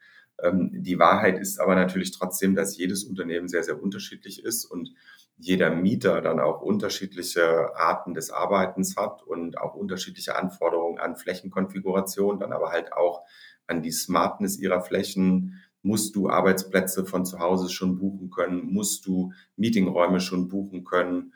[0.43, 4.95] Ähm, die Wahrheit ist aber natürlich trotzdem, dass jedes Unternehmen sehr, sehr unterschiedlich ist und
[5.37, 12.41] jeder Mieter dann auch unterschiedliche Arten des Arbeitens hat und auch unterschiedliche Anforderungen an Flächenkonfiguration,
[12.41, 13.23] dann aber halt auch
[13.67, 15.63] an die Smartness ihrer Flächen.
[15.83, 18.73] Musst du Arbeitsplätze von zu Hause schon buchen können?
[18.73, 21.33] Musst du Meetingräume schon buchen können?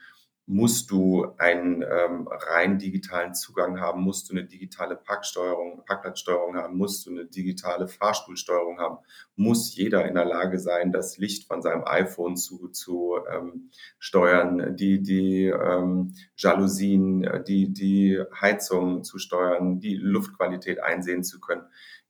[0.53, 6.77] Musst du einen ähm, rein digitalen Zugang haben, musst du eine digitale Parksteuerung, Parkplatzsteuerung haben,
[6.77, 8.99] musst du eine digitale Fahrstuhlsteuerung haben,
[9.35, 14.77] muss jeder in der Lage sein, das Licht von seinem iPhone zu, zu ähm, steuern,
[14.77, 21.63] die, die ähm, Jalousien, die, die Heizung zu steuern, die Luftqualität einsehen zu können.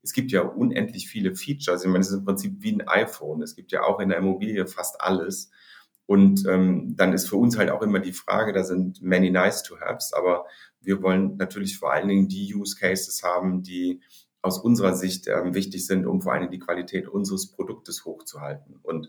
[0.02, 1.85] Es gibt ja unendlich viele Features.
[1.85, 3.40] Ich meine, es ist im Prinzip wie ein iPhone.
[3.40, 5.52] Es gibt ja auch in der Immobilie fast alles.
[6.12, 9.62] Und ähm, dann ist für uns halt auch immer die Frage, da sind many nice
[9.62, 10.44] to haves, aber
[10.83, 14.03] wir wollen natürlich vor allen Dingen die Use Cases haben, die
[14.42, 18.79] aus unserer Sicht ähm, wichtig sind, um vor allen Dingen die Qualität unseres Produktes hochzuhalten.
[18.83, 19.09] Und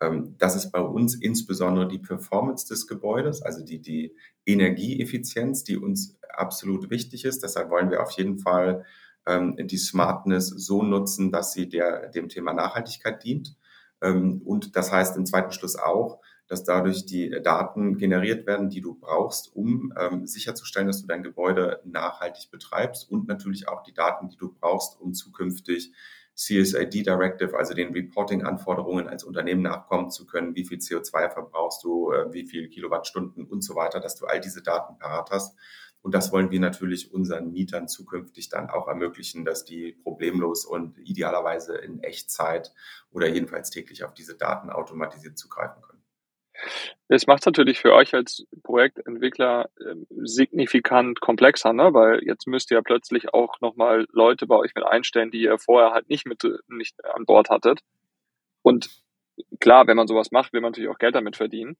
[0.00, 4.14] ähm, das ist bei uns insbesondere die Performance des Gebäudes, also die, die
[4.46, 7.42] Energieeffizienz, die uns absolut wichtig ist.
[7.42, 8.84] Deshalb wollen wir auf jeden Fall
[9.26, 13.56] ähm, die Smartness so nutzen, dass sie der, dem Thema Nachhaltigkeit dient.
[14.00, 18.80] Ähm, und das heißt im zweiten Schluss auch, dass dadurch die Daten generiert werden, die
[18.80, 23.94] du brauchst, um ähm, sicherzustellen, dass du dein Gebäude nachhaltig betreibst und natürlich auch die
[23.94, 25.92] Daten, die du brauchst, um zukünftig
[26.34, 32.12] CSID Directive, also den Reporting-Anforderungen als Unternehmen nachkommen zu können, wie viel CO2 verbrauchst du,
[32.12, 35.56] äh, wie viel Kilowattstunden und so weiter, dass du all diese Daten parat hast.
[36.02, 40.98] Und das wollen wir natürlich unseren Mietern zukünftig dann auch ermöglichen, dass die problemlos und
[40.98, 42.74] idealerweise in Echtzeit
[43.10, 45.93] oder jedenfalls täglich auf diese Daten automatisiert zugreifen können.
[47.08, 51.92] Es macht es natürlich für euch als Projektentwickler äh, signifikant komplexer, ne?
[51.92, 55.58] weil jetzt müsst ihr ja plötzlich auch nochmal Leute bei euch mit einstellen, die ihr
[55.58, 57.80] vorher halt nicht mit nicht an Bord hattet.
[58.62, 58.88] Und
[59.60, 61.76] klar, wenn man sowas macht, will man natürlich auch Geld damit verdienen.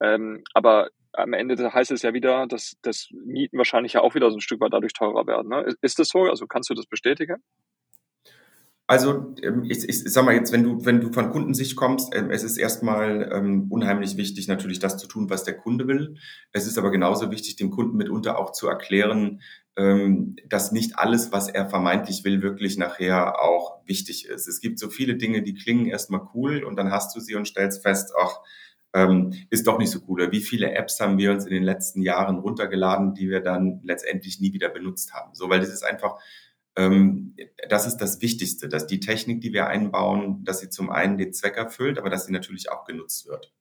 [0.00, 4.30] Ähm, aber am Ende heißt es ja wieder, dass das Mieten wahrscheinlich ja auch wieder
[4.30, 5.48] so ein Stück weit dadurch teurer werden.
[5.48, 5.74] Ne?
[5.80, 6.22] Ist das so?
[6.24, 7.42] Also kannst du das bestätigen?
[8.92, 12.30] Also ähm, ich, ich sag mal jetzt, wenn du, wenn du von Kundensicht kommst, ähm,
[12.30, 16.16] es ist erstmal ähm, unheimlich wichtig, natürlich das zu tun, was der Kunde will.
[16.52, 19.40] Es ist aber genauso wichtig, dem Kunden mitunter auch zu erklären,
[19.76, 24.46] ähm, dass nicht alles, was er vermeintlich will, wirklich nachher auch wichtig ist.
[24.46, 27.48] Es gibt so viele Dinge, die klingen erstmal cool und dann hast du sie und
[27.48, 28.40] stellst fest, ach,
[28.92, 30.30] ähm, ist doch nicht so cool.
[30.32, 34.38] Wie viele Apps haben wir uns in den letzten Jahren runtergeladen, die wir dann letztendlich
[34.38, 35.34] nie wieder benutzt haben?
[35.34, 36.18] So, weil das ist einfach
[36.74, 41.34] das ist das Wichtigste, dass die Technik, die wir einbauen, dass sie zum einen den
[41.34, 43.52] Zweck erfüllt, aber dass sie natürlich auch genutzt wird.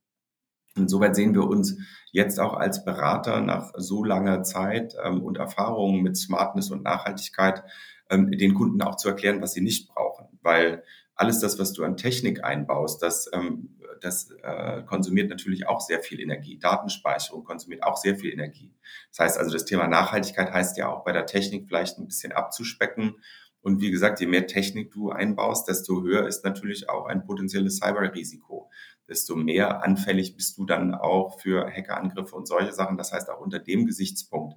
[0.75, 1.77] Insoweit sehen wir uns
[2.11, 7.63] jetzt auch als Berater nach so langer Zeit ähm, und Erfahrungen mit Smartness und Nachhaltigkeit,
[8.09, 10.39] ähm, den Kunden auch zu erklären, was sie nicht brauchen.
[10.41, 10.83] Weil
[11.21, 16.01] alles das, was du an Technik einbaust, das ähm, das äh, konsumiert natürlich auch sehr
[16.01, 16.57] viel Energie.
[16.57, 18.73] Datenspeicherung konsumiert auch sehr viel Energie.
[19.11, 22.31] Das heißt also, das Thema Nachhaltigkeit heißt ja auch bei der Technik vielleicht ein bisschen
[22.31, 23.15] abzuspecken.
[23.61, 27.77] Und wie gesagt, je mehr Technik du einbaust, desto höher ist natürlich auch ein potenzielles
[27.77, 28.71] Cyberrisiko.
[29.07, 32.97] Desto mehr anfällig bist du dann auch für Hackerangriffe und solche Sachen.
[32.97, 34.55] Das heißt, auch unter dem Gesichtspunkt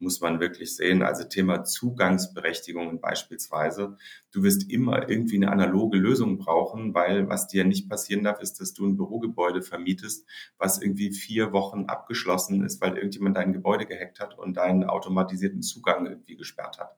[0.00, 1.02] muss man wirklich sehen.
[1.02, 3.96] Also Thema Zugangsberechtigungen beispielsweise.
[4.32, 8.60] Du wirst immer irgendwie eine analoge Lösung brauchen, weil was dir nicht passieren darf, ist,
[8.60, 10.26] dass du ein Bürogebäude vermietest,
[10.58, 15.62] was irgendwie vier Wochen abgeschlossen ist, weil irgendjemand dein Gebäude gehackt hat und deinen automatisierten
[15.62, 16.96] Zugang irgendwie gesperrt hat.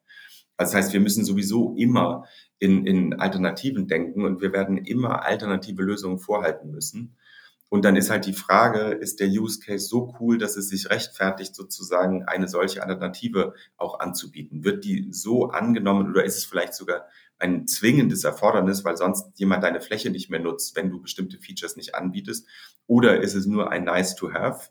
[0.56, 2.26] Also das heißt, wir müssen sowieso immer
[2.58, 7.16] in, in Alternativen denken und wir werden immer alternative Lösungen vorhalten müssen.
[7.72, 10.90] Und dann ist halt die Frage, ist der Use Case so cool, dass es sich
[10.90, 14.62] rechtfertigt, sozusagen eine solche Alternative auch anzubieten?
[14.62, 17.06] Wird die so angenommen oder ist es vielleicht sogar
[17.38, 21.76] ein zwingendes Erfordernis, weil sonst jemand deine Fläche nicht mehr nutzt, wenn du bestimmte Features
[21.76, 22.46] nicht anbietest?
[22.86, 24.68] Oder ist es nur ein Nice to have?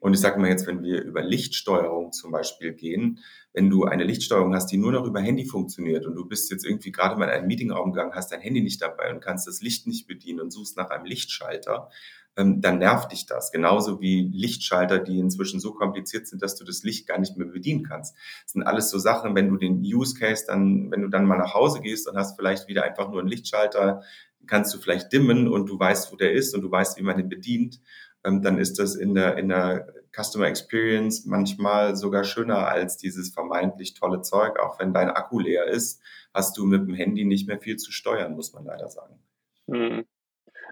[0.00, 3.18] Und ich sage mal jetzt, wenn wir über Lichtsteuerung zum Beispiel gehen,
[3.52, 6.64] wenn du eine Lichtsteuerung hast, die nur noch über Handy funktioniert und du bist jetzt
[6.64, 9.60] irgendwie gerade mal in einen Meetingraum gegangen, hast dein Handy nicht dabei und kannst das
[9.60, 11.90] Licht nicht bedienen und suchst nach einem Lichtschalter,
[12.38, 13.52] ähm, dann nervt dich das.
[13.52, 17.48] Genauso wie Lichtschalter, die inzwischen so kompliziert sind, dass du das Licht gar nicht mehr
[17.48, 18.16] bedienen kannst.
[18.44, 21.36] Das sind alles so Sachen, wenn du den Use Case dann, wenn du dann mal
[21.36, 24.02] nach Hause gehst und hast vielleicht wieder einfach nur einen Lichtschalter,
[24.46, 27.18] kannst du vielleicht dimmen und du weißt, wo der ist und du weißt, wie man
[27.18, 27.80] den bedient
[28.24, 33.32] ähm, dann ist das in der, in der Customer Experience manchmal sogar schöner als dieses
[33.32, 34.58] vermeintlich tolle Zeug.
[34.58, 36.00] Auch wenn dein Akku leer ist,
[36.34, 39.18] hast du mit dem Handy nicht mehr viel zu steuern, muss man leider sagen.
[39.66, 40.04] Hm.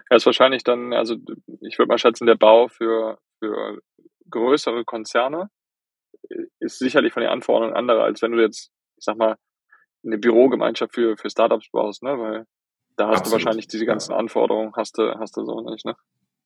[0.09, 1.15] Ja, ist wahrscheinlich dann, also
[1.61, 3.79] ich würde mal schätzen, der Bau für, für
[4.29, 5.49] größere Konzerne
[6.59, 9.37] ist sicherlich von den Anforderungen anderer, als wenn du jetzt, ich sag mal,
[10.05, 12.17] eine Bürogemeinschaft für, für Startups baust, ne?
[12.17, 12.45] Weil
[12.95, 13.27] da hast Absolut.
[13.27, 14.13] du wahrscheinlich diese ganzen.
[14.13, 15.95] Anforderungen, hast du, hast du so nicht, ne?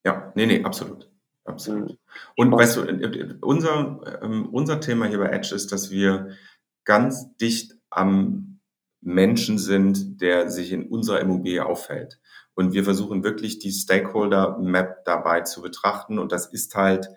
[0.04, 1.08] Ja, nee, nee, absolut.
[1.44, 1.90] Absolut.
[1.90, 1.98] Mhm.
[2.36, 6.36] Und weißt du, unser, ähm, unser Thema hier bei Edge ist, dass wir
[6.84, 8.60] ganz dicht am
[9.00, 12.20] Menschen sind, der sich in unserer Immobilie auffällt.
[12.54, 16.18] Und wir versuchen wirklich die Stakeholder Map dabei zu betrachten.
[16.18, 17.08] Und das ist halt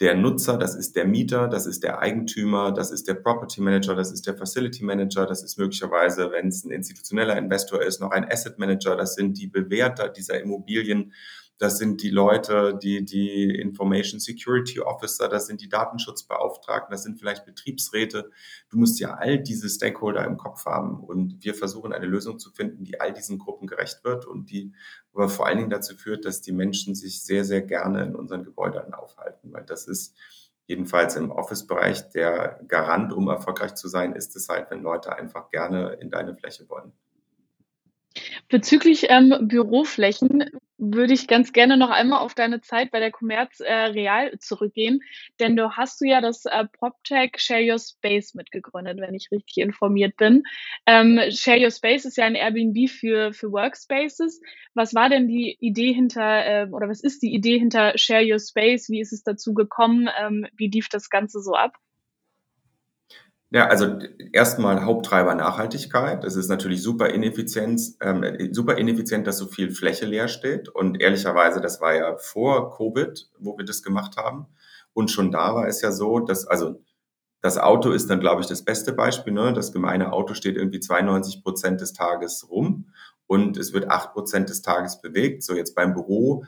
[0.00, 3.94] der Nutzer, das ist der Mieter, das ist der Eigentümer, das ist der Property Manager,
[3.94, 8.10] das ist der Facility Manager, das ist möglicherweise, wenn es ein institutioneller Investor ist, noch
[8.10, 11.12] ein Asset Manager, das sind die Bewerter dieser Immobilien
[11.58, 17.18] das sind die Leute, die, die Information Security Officer, das sind die Datenschutzbeauftragten, das sind
[17.18, 18.30] vielleicht Betriebsräte.
[18.70, 20.98] Du musst ja all diese Stakeholder im Kopf haben.
[20.98, 24.72] Und wir versuchen eine Lösung zu finden, die all diesen Gruppen gerecht wird und die
[25.12, 28.44] aber vor allen Dingen dazu führt, dass die Menschen sich sehr, sehr gerne in unseren
[28.44, 30.16] Gebäuden aufhalten, weil das ist
[30.66, 35.50] jedenfalls im Office-Bereich der Garant, um erfolgreich zu sein, ist es halt, wenn Leute einfach
[35.50, 36.92] gerne in deine Fläche wollen.
[38.52, 40.44] Bezüglich ähm, Büroflächen
[40.76, 45.00] würde ich ganz gerne noch einmal auf deine Zeit bei der Commerz äh, Real zurückgehen,
[45.40, 49.56] denn du hast du ja das äh, PropTech Share Your Space mitgegründet, wenn ich richtig
[49.56, 50.42] informiert bin.
[50.84, 54.42] Ähm, Share Your Space ist ja ein Airbnb für, für Workspaces.
[54.74, 58.38] Was war denn die Idee hinter, äh, oder was ist die Idee hinter Share Your
[58.38, 58.90] Space?
[58.90, 60.10] Wie ist es dazu gekommen?
[60.20, 61.78] Ähm, wie lief das Ganze so ab?
[63.54, 63.98] Ja, also
[64.32, 66.24] erstmal Haupttreiber Nachhaltigkeit.
[66.24, 70.70] Es ist natürlich super ineffizient, ähm, super ineffizient, dass so viel Fläche leer steht.
[70.70, 74.46] Und ehrlicherweise, das war ja vor Covid, wo wir das gemacht haben.
[74.94, 76.82] Und schon da war es ja so, dass, also
[77.42, 79.34] das Auto ist dann, glaube ich, das beste Beispiel.
[79.34, 79.52] Ne?
[79.52, 82.86] Das gemeine Auto steht irgendwie 92 Prozent des Tages rum
[83.26, 85.42] und es wird acht Prozent des Tages bewegt.
[85.42, 86.44] So jetzt beim Büro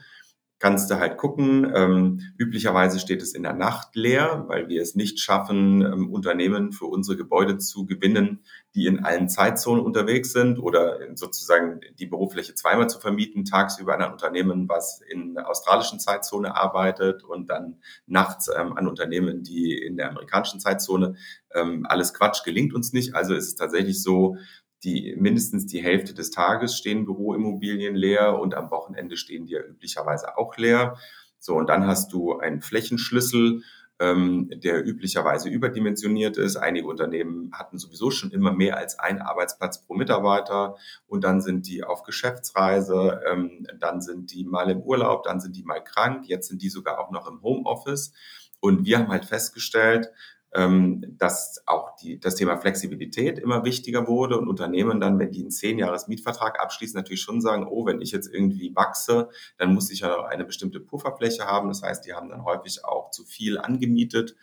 [0.59, 1.71] kannst du halt gucken.
[1.75, 6.71] Ähm, üblicherweise steht es in der Nacht leer, weil wir es nicht schaffen, ähm, Unternehmen
[6.71, 12.55] für unsere Gebäude zu gewinnen, die in allen Zeitzonen unterwegs sind oder sozusagen die Bürofläche
[12.55, 17.81] zweimal zu vermieten, tagsüber an ein Unternehmen, was in der australischen Zeitzone arbeitet und dann
[18.05, 21.15] nachts ähm, an Unternehmen, die in der amerikanischen Zeitzone.
[21.53, 23.15] Ähm, alles Quatsch gelingt uns nicht.
[23.15, 24.37] Also ist es tatsächlich so,
[24.85, 29.61] die mindestens die Hälfte des Tages stehen Büroimmobilien leer und am Wochenende stehen die ja
[29.61, 30.97] üblicherweise auch leer.
[31.39, 33.63] So, und dann hast du einen Flächenschlüssel,
[33.99, 36.57] ähm, der üblicherweise überdimensioniert ist.
[36.57, 40.75] Einige Unternehmen hatten sowieso schon immer mehr als einen Arbeitsplatz pro Mitarbeiter
[41.07, 45.55] und dann sind die auf Geschäftsreise, ähm, dann sind die mal im Urlaub, dann sind
[45.55, 48.13] die mal krank, jetzt sind die sogar auch noch im Homeoffice.
[48.59, 50.11] Und wir haben halt festgestellt,
[50.55, 55.41] ähm, dass auch die, das Thema Flexibilität immer wichtiger wurde und Unternehmen dann, wenn die
[55.41, 59.73] einen zehn Jahres Mietvertrag abschließen, natürlich schon sagen, oh, wenn ich jetzt irgendwie wachse, dann
[59.73, 61.67] muss ich ja noch eine bestimmte Pufferfläche haben.
[61.67, 64.37] Das heißt, die haben dann häufig auch zu viel angemietet.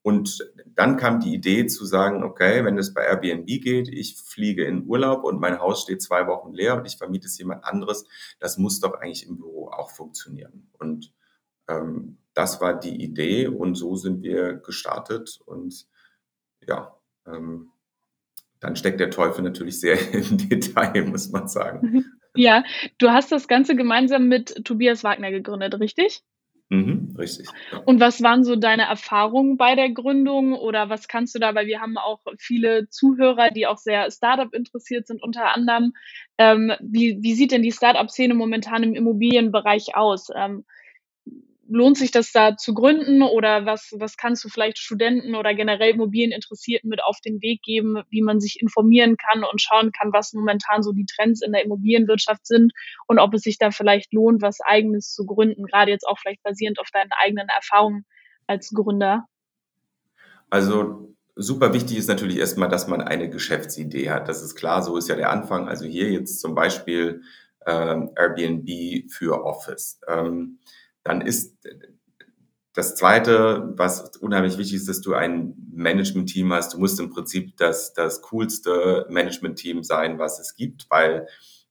[0.00, 4.64] Und dann kam die Idee zu sagen, okay, wenn es bei Airbnb geht, ich fliege
[4.64, 8.06] in Urlaub und mein Haus steht zwei Wochen leer und ich vermiete es jemand anderes,
[8.40, 10.70] das muss doch eigentlich im Büro auch funktionieren.
[10.78, 11.12] Und
[11.68, 15.86] ähm, das war die Idee und so sind wir gestartet und
[16.66, 17.70] ja, ähm,
[18.60, 22.04] dann steckt der Teufel natürlich sehr im Detail, muss man sagen.
[22.34, 22.64] Ja,
[22.98, 26.22] du hast das Ganze gemeinsam mit Tobias Wagner gegründet, richtig?
[26.72, 27.48] Mhm, richtig.
[27.70, 27.80] Ja.
[27.84, 31.66] Und was waren so deine Erfahrungen bei der Gründung oder was kannst du da, weil
[31.66, 35.92] wir haben auch viele Zuhörer, die auch sehr Startup interessiert sind, unter anderem.
[36.38, 40.28] Ähm, wie, wie sieht denn die Startup-Szene momentan im Immobilienbereich aus?
[40.34, 40.64] Ähm,
[41.68, 45.90] lohnt sich das da zu gründen oder was, was kannst du vielleicht Studenten oder generell
[45.90, 50.32] Immobilieninteressierten mit auf den Weg geben, wie man sich informieren kann und schauen kann, was
[50.32, 52.72] momentan so die Trends in der Immobilienwirtschaft sind
[53.06, 56.42] und ob es sich da vielleicht lohnt, was eigenes zu gründen, gerade jetzt auch vielleicht
[56.42, 58.04] basierend auf deinen eigenen Erfahrungen
[58.46, 59.26] als Gründer?
[60.50, 64.28] Also super wichtig ist natürlich erstmal, dass man eine Geschäftsidee hat.
[64.28, 65.68] Das ist klar, so ist ja der Anfang.
[65.68, 67.22] Also hier jetzt zum Beispiel
[67.66, 70.00] ähm, Airbnb für Office.
[70.08, 70.58] Ähm,
[71.04, 71.56] dann ist
[72.74, 76.74] das Zweite, was unheimlich wichtig ist, dass du ein Management-Team hast.
[76.74, 81.28] Du musst im Prinzip das, das coolste Management-Team sein, was es gibt, weil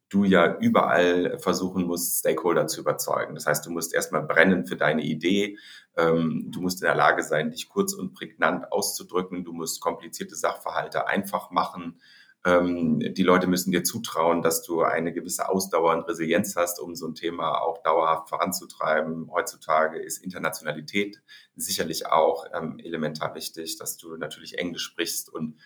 [0.09, 3.33] du ja überall versuchen musst, Stakeholder zu überzeugen.
[3.33, 5.57] Das heißt, du musst erstmal brennen für deine Idee.
[5.97, 9.45] Ähm, du musst in der Lage sein, dich kurz und prägnant auszudrücken.
[9.45, 11.99] Du musst komplizierte Sachverhalte einfach machen.
[12.43, 16.95] Ähm, die Leute müssen dir zutrauen, dass du eine gewisse Ausdauer und Resilienz hast, um
[16.95, 19.29] so ein Thema auch dauerhaft voranzutreiben.
[19.31, 21.21] Heutzutage ist Internationalität
[21.55, 25.59] sicherlich auch ähm, elementar wichtig, dass du natürlich Englisch sprichst und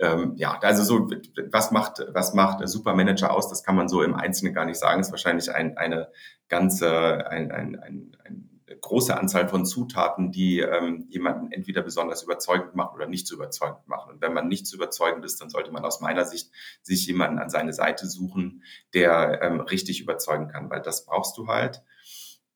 [0.00, 1.08] ähm, ja, also so,
[1.52, 3.48] was macht, was macht Supermanager aus?
[3.48, 4.98] Das kann man so im Einzelnen gar nicht sagen.
[4.98, 6.10] Das ist wahrscheinlich ein, eine
[6.48, 12.74] ganze, ein, ein, ein, ein große Anzahl von Zutaten, die ähm, jemanden entweder besonders überzeugend
[12.74, 14.14] machen oder nicht so überzeugend machen.
[14.14, 16.50] Und wenn man nicht so überzeugend ist, dann sollte man aus meiner Sicht
[16.82, 18.62] sich jemanden an seine Seite suchen,
[18.94, 21.82] der ähm, richtig überzeugen kann, weil das brauchst du halt.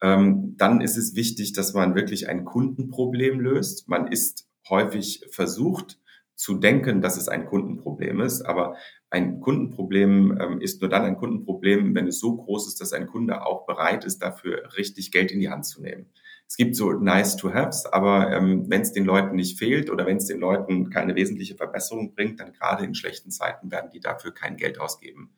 [0.00, 3.88] Ähm, dann ist es wichtig, dass man wirklich ein Kundenproblem löst.
[3.88, 5.98] Man ist häufig versucht,
[6.38, 8.42] zu denken, dass es ein Kundenproblem ist.
[8.42, 8.76] Aber
[9.10, 13.08] ein Kundenproblem ähm, ist nur dann ein Kundenproblem, wenn es so groß ist, dass ein
[13.08, 16.06] Kunde auch bereit ist, dafür richtig Geld in die Hand zu nehmen.
[16.46, 20.06] Es gibt so nice to haves, aber ähm, wenn es den Leuten nicht fehlt oder
[20.06, 24.00] wenn es den Leuten keine wesentliche Verbesserung bringt, dann gerade in schlechten Zeiten werden die
[24.00, 25.34] dafür kein Geld ausgeben.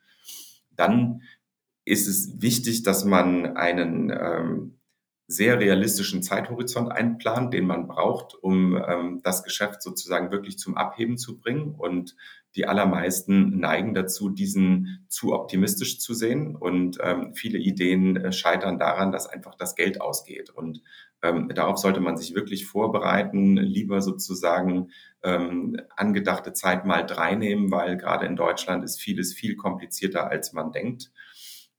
[0.69, 1.23] Dann
[1.83, 4.77] ist es wichtig, dass man einen ähm,
[5.31, 11.17] sehr realistischen Zeithorizont einplant, den man braucht, um ähm, das Geschäft sozusagen wirklich zum Abheben
[11.17, 11.75] zu bringen.
[11.75, 12.15] Und
[12.55, 16.55] die allermeisten neigen dazu, diesen zu optimistisch zu sehen.
[16.55, 20.49] Und ähm, viele Ideen äh, scheitern daran, dass einfach das Geld ausgeht.
[20.49, 20.81] Und
[21.23, 24.89] ähm, darauf sollte man sich wirklich vorbereiten, lieber sozusagen
[25.23, 30.51] ähm, angedachte Zeit mal drei nehmen, weil gerade in Deutschland ist vieles viel komplizierter, als
[30.51, 31.11] man denkt.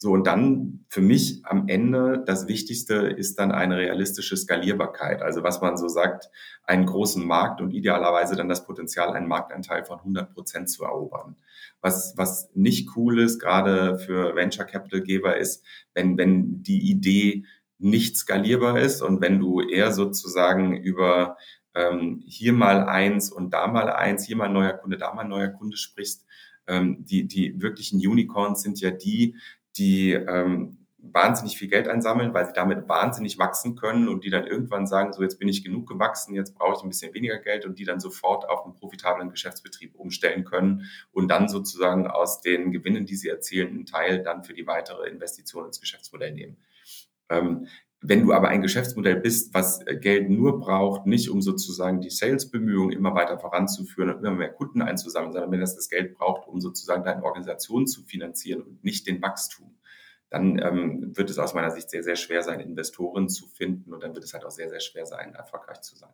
[0.02, 5.22] So, und dann für mich am Ende das Wichtigste ist dann eine realistische Skalierbarkeit.
[5.22, 6.28] Also was man so sagt,
[6.64, 11.36] einen großen Markt und idealerweise dann das Potenzial, einen Marktanteil von 100 Prozent zu erobern.
[11.82, 17.44] Was, was nicht cool ist, gerade für Venture Capital Geber ist, wenn, wenn die Idee
[17.78, 21.36] nicht skalierbar ist und wenn du eher sozusagen über
[21.76, 25.50] ähm, hier mal eins und da mal eins, hier mal neuer Kunde, da mal neuer
[25.50, 26.26] Kunde sprichst,
[26.66, 29.36] ähm, die, die wirklichen Unicorns sind ja die,
[29.76, 34.46] die ähm, wahnsinnig viel Geld einsammeln, weil sie damit wahnsinnig wachsen können und die dann
[34.46, 37.66] irgendwann sagen, so jetzt bin ich genug gewachsen, jetzt brauche ich ein bisschen weniger Geld
[37.66, 42.70] und die dann sofort auf einen profitablen Geschäftsbetrieb umstellen können und dann sozusagen aus den
[42.70, 46.56] Gewinnen, die sie erzielen, einen Teil dann für die weitere Investition ins Geschäftsmodell nehmen.
[47.28, 47.66] Ähm,
[48.02, 52.90] wenn du aber ein Geschäftsmodell bist, was Geld nur braucht, nicht um sozusagen die Sales-Bemühungen
[52.90, 56.60] immer weiter voranzuführen und immer mehr Kunden einzusammeln, sondern wenn das das Geld braucht, um
[56.60, 59.78] sozusagen deine Organisation zu finanzieren und nicht den Wachstum,
[60.30, 64.02] dann ähm, wird es aus meiner Sicht sehr, sehr schwer sein, Investoren zu finden und
[64.02, 66.12] dann wird es halt auch sehr, sehr schwer sein, erfolgreich zu sein.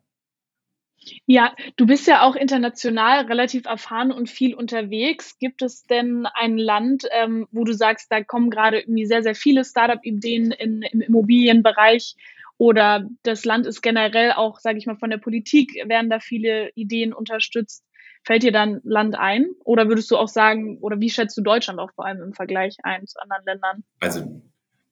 [1.27, 5.39] Ja, du bist ja auch international relativ erfahren und viel unterwegs.
[5.39, 9.35] Gibt es denn ein Land, ähm, wo du sagst, da kommen gerade irgendwie sehr, sehr
[9.35, 12.17] viele Startup-Ideen im Immobilienbereich
[12.59, 16.71] oder das Land ist generell auch, sage ich mal, von der Politik werden da viele
[16.75, 17.85] Ideen unterstützt.
[18.25, 19.47] Fällt dir dann Land ein?
[19.65, 22.77] Oder würdest du auch sagen, oder wie schätzt du Deutschland auch vor allem im Vergleich
[22.83, 23.85] ein zu anderen Ländern?
[24.01, 24.43] Also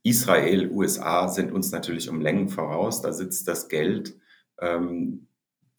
[0.04, 3.02] Israel, USA sind uns natürlich um Längen voraus.
[3.02, 4.14] Da sitzt das Geld.
[4.60, 5.26] Ähm,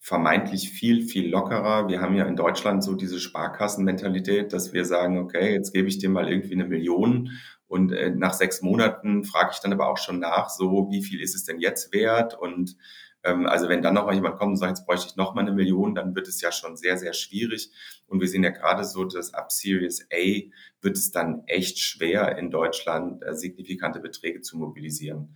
[0.07, 1.89] vermeintlich viel, viel lockerer.
[1.89, 5.97] Wir haben ja in Deutschland so diese Sparkassenmentalität, dass wir sagen, okay, jetzt gebe ich
[5.97, 7.31] dir mal irgendwie eine Million
[7.67, 11.19] und äh, nach sechs Monaten frage ich dann aber auch schon nach, so wie viel
[11.19, 12.39] ist es denn jetzt wert?
[12.39, 12.77] Und
[13.23, 15.41] Ähm, also wenn dann noch mal jemand kommt und sagt, jetzt bräuchte ich noch mal
[15.41, 17.71] eine Million, dann wird es ja schon sehr, sehr schwierig.
[18.07, 20.23] Und wir sehen ja gerade so, dass ab Series A
[20.81, 25.35] wird es dann echt schwer in Deutschland äh, signifikante Beträge zu mobilisieren.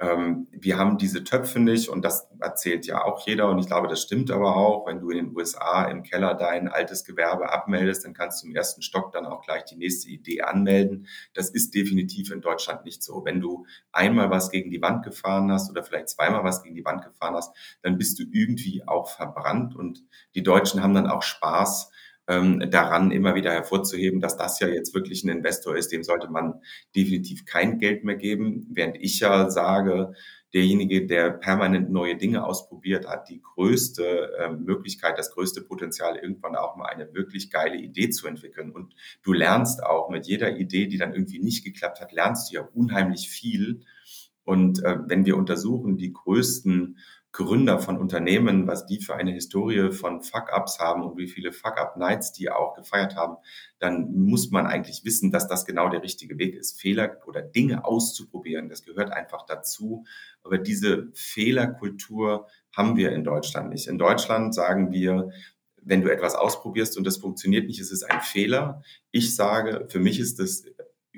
[0.00, 3.88] Ähm, wir haben diese Töpfe nicht und das erzählt ja auch jeder und ich glaube,
[3.88, 4.86] das stimmt aber auch.
[4.86, 8.54] Wenn du in den USA im Keller dein altes Gewerbe abmeldest, dann kannst du im
[8.54, 11.08] ersten Stock dann auch gleich die nächste Idee anmelden.
[11.34, 13.24] Das ist definitiv in Deutschland nicht so.
[13.24, 16.84] Wenn du einmal was gegen die Wand gefahren hast oder vielleicht zweimal was gegen die
[16.84, 20.04] Wand gefahren hast, dann bist du irgendwie auch verbrannt und
[20.36, 21.90] die Deutschen haben dann auch Spaß,
[22.28, 26.28] ähm, daran immer wieder hervorzuheben, dass das ja jetzt wirklich ein Investor ist, dem sollte
[26.28, 26.60] man
[26.94, 30.12] definitiv kein Geld mehr geben, während ich ja sage,
[30.54, 36.56] derjenige, der permanent neue Dinge ausprobiert, hat die größte äh, Möglichkeit, das größte Potenzial, irgendwann
[36.56, 38.70] auch mal eine wirklich geile Idee zu entwickeln.
[38.70, 42.56] Und du lernst auch mit jeder Idee, die dann irgendwie nicht geklappt hat, lernst du
[42.56, 43.80] ja unheimlich viel.
[44.44, 46.98] Und äh, wenn wir untersuchen, die größten
[47.32, 52.32] Gründer von Unternehmen, was die für eine Historie von Fuck-Ups haben und wie viele Fuck-Up-Nights
[52.32, 53.36] die auch gefeiert haben,
[53.78, 57.84] dann muss man eigentlich wissen, dass das genau der richtige Weg ist, Fehler oder Dinge
[57.84, 58.68] auszuprobieren.
[58.68, 60.04] Das gehört einfach dazu.
[60.42, 63.88] Aber diese Fehlerkultur haben wir in Deutschland nicht.
[63.88, 65.30] In Deutschland sagen wir,
[65.82, 68.82] wenn du etwas ausprobierst und das funktioniert nicht, ist es ein Fehler.
[69.10, 70.64] Ich sage, für mich ist es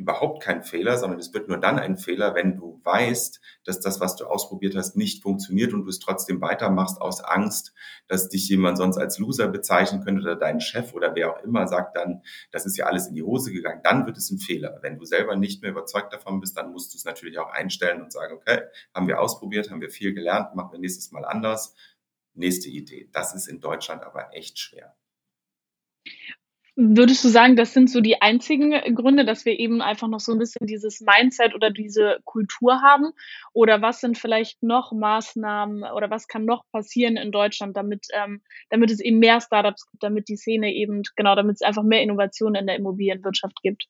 [0.00, 4.00] überhaupt kein Fehler, sondern es wird nur dann ein Fehler, wenn du weißt, dass das,
[4.00, 7.74] was du ausprobiert hast, nicht funktioniert und du es trotzdem weitermachst aus Angst,
[8.08, 11.68] dass dich jemand sonst als Loser bezeichnen könnte oder dein Chef oder wer auch immer
[11.68, 13.82] sagt dann, das ist ja alles in die Hose gegangen.
[13.84, 14.78] Dann wird es ein Fehler.
[14.82, 18.02] Wenn du selber nicht mehr überzeugt davon bist, dann musst du es natürlich auch einstellen
[18.02, 18.62] und sagen, okay,
[18.94, 21.74] haben wir ausprobiert, haben wir viel gelernt, machen wir nächstes Mal anders.
[22.34, 23.10] Nächste Idee.
[23.12, 24.96] Das ist in Deutschland aber echt schwer.
[26.76, 30.32] Würdest du sagen, das sind so die einzigen Gründe, dass wir eben einfach noch so
[30.32, 33.10] ein bisschen dieses Mindset oder diese Kultur haben?
[33.52, 38.40] Oder was sind vielleicht noch Maßnahmen oder was kann noch passieren in Deutschland, damit, ähm,
[38.70, 42.02] damit es eben mehr Startups gibt, damit die Szene eben, genau, damit es einfach mehr
[42.02, 43.86] Innovation in der Immobilienwirtschaft gibt?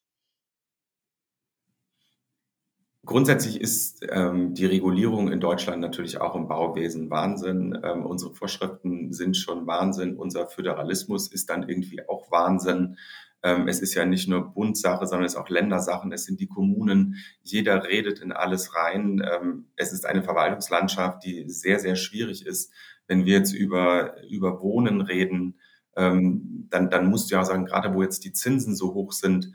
[3.11, 7.77] Grundsätzlich ist ähm, die Regulierung in Deutschland natürlich auch im Bauwesen Wahnsinn.
[7.83, 10.15] Ähm, unsere Vorschriften sind schon Wahnsinn.
[10.15, 12.99] Unser Föderalismus ist dann irgendwie auch Wahnsinn.
[13.43, 16.13] Ähm, es ist ja nicht nur Bundsache, sondern es ist auch Ländersachen.
[16.13, 17.17] Es sind die Kommunen.
[17.43, 19.21] Jeder redet in alles rein.
[19.29, 22.73] Ähm, es ist eine Verwaltungslandschaft, die sehr, sehr schwierig ist.
[23.09, 25.59] Wenn wir jetzt über, über Wohnen reden,
[25.97, 29.51] ähm, dann, dann musst du ja sagen, gerade wo jetzt die Zinsen so hoch sind,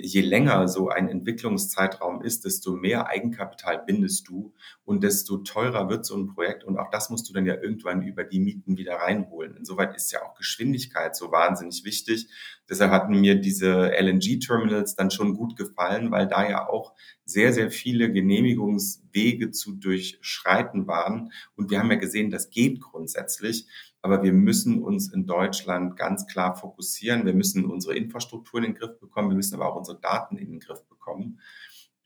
[0.00, 4.52] je länger so ein Entwicklungszeitraum ist, desto mehr Eigenkapital bindest du
[4.84, 6.64] und desto teurer wird so ein Projekt.
[6.64, 9.56] Und auch das musst du dann ja irgendwann über die Mieten wieder reinholen.
[9.56, 12.28] Insoweit ist ja auch Geschwindigkeit so wahnsinnig wichtig.
[12.68, 16.94] Deshalb hatten mir diese LNG-Terminals dann schon gut gefallen, weil da ja auch
[17.24, 21.32] sehr, sehr viele Genehmigungswege zu durchschreiten waren.
[21.56, 23.66] Und wir haben ja gesehen, das geht grundsätzlich.
[24.06, 27.26] Aber wir müssen uns in Deutschland ganz klar fokussieren.
[27.26, 29.30] Wir müssen unsere Infrastruktur in den Griff bekommen.
[29.30, 31.40] Wir müssen aber auch unsere Daten in den Griff bekommen.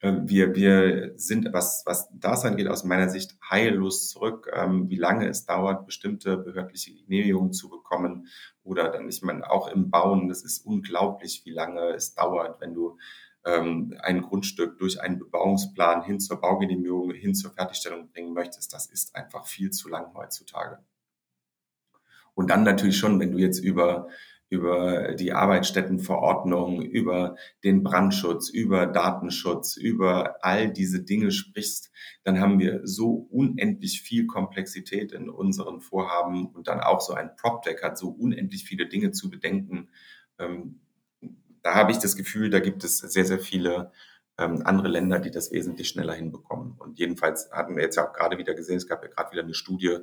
[0.01, 4.96] Ähm, wir, wir sind, was, was das angeht, aus meiner Sicht heillos zurück, ähm, wie
[4.96, 8.28] lange es dauert, bestimmte behördliche Genehmigungen zu bekommen.
[8.62, 12.72] Oder dann, ich meine, auch im Bauen, das ist unglaublich, wie lange es dauert, wenn
[12.72, 12.96] du
[13.44, 18.72] ähm, ein Grundstück durch einen Bebauungsplan hin zur Baugenehmigung, hin zur Fertigstellung bringen möchtest.
[18.72, 20.78] Das ist einfach viel zu lang heutzutage.
[22.41, 24.09] Und dann natürlich schon, wenn du jetzt über
[24.49, 31.93] über die Arbeitsstättenverordnung, über den Brandschutz, über Datenschutz, über all diese Dinge sprichst,
[32.24, 37.36] dann haben wir so unendlich viel Komplexität in unseren Vorhaben und dann auch so ein
[37.36, 39.91] PropTech hat so unendlich viele Dinge zu bedenken.
[40.38, 40.80] Ähm,
[41.62, 43.93] da habe ich das Gefühl, da gibt es sehr, sehr viele
[44.41, 46.74] ähm, andere Länder, die das wesentlich schneller hinbekommen.
[46.78, 49.43] Und jedenfalls hatten wir jetzt ja auch gerade wieder gesehen, es gab ja gerade wieder
[49.43, 49.99] eine Studie,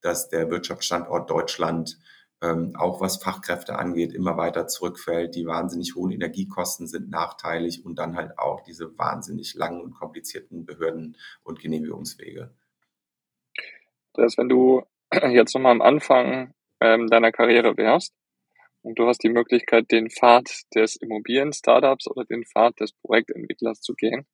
[0.00, 1.98] dass der Wirtschaftsstandort Deutschland
[2.40, 5.34] ähm, auch was Fachkräfte angeht, immer weiter zurückfällt.
[5.34, 10.64] Die wahnsinnig hohen Energiekosten sind nachteilig und dann halt auch diese wahnsinnig langen und komplizierten
[10.64, 12.50] Behörden und Genehmigungswege.
[14.14, 14.82] Das, wenn du
[15.30, 18.14] jetzt nochmal am Anfang ähm, deiner Karriere wärst
[18.82, 23.94] und du hast die Möglichkeit, den Pfad des Immobilien-Startups oder den Pfad des Projektentwicklers zu
[23.94, 24.26] gehen,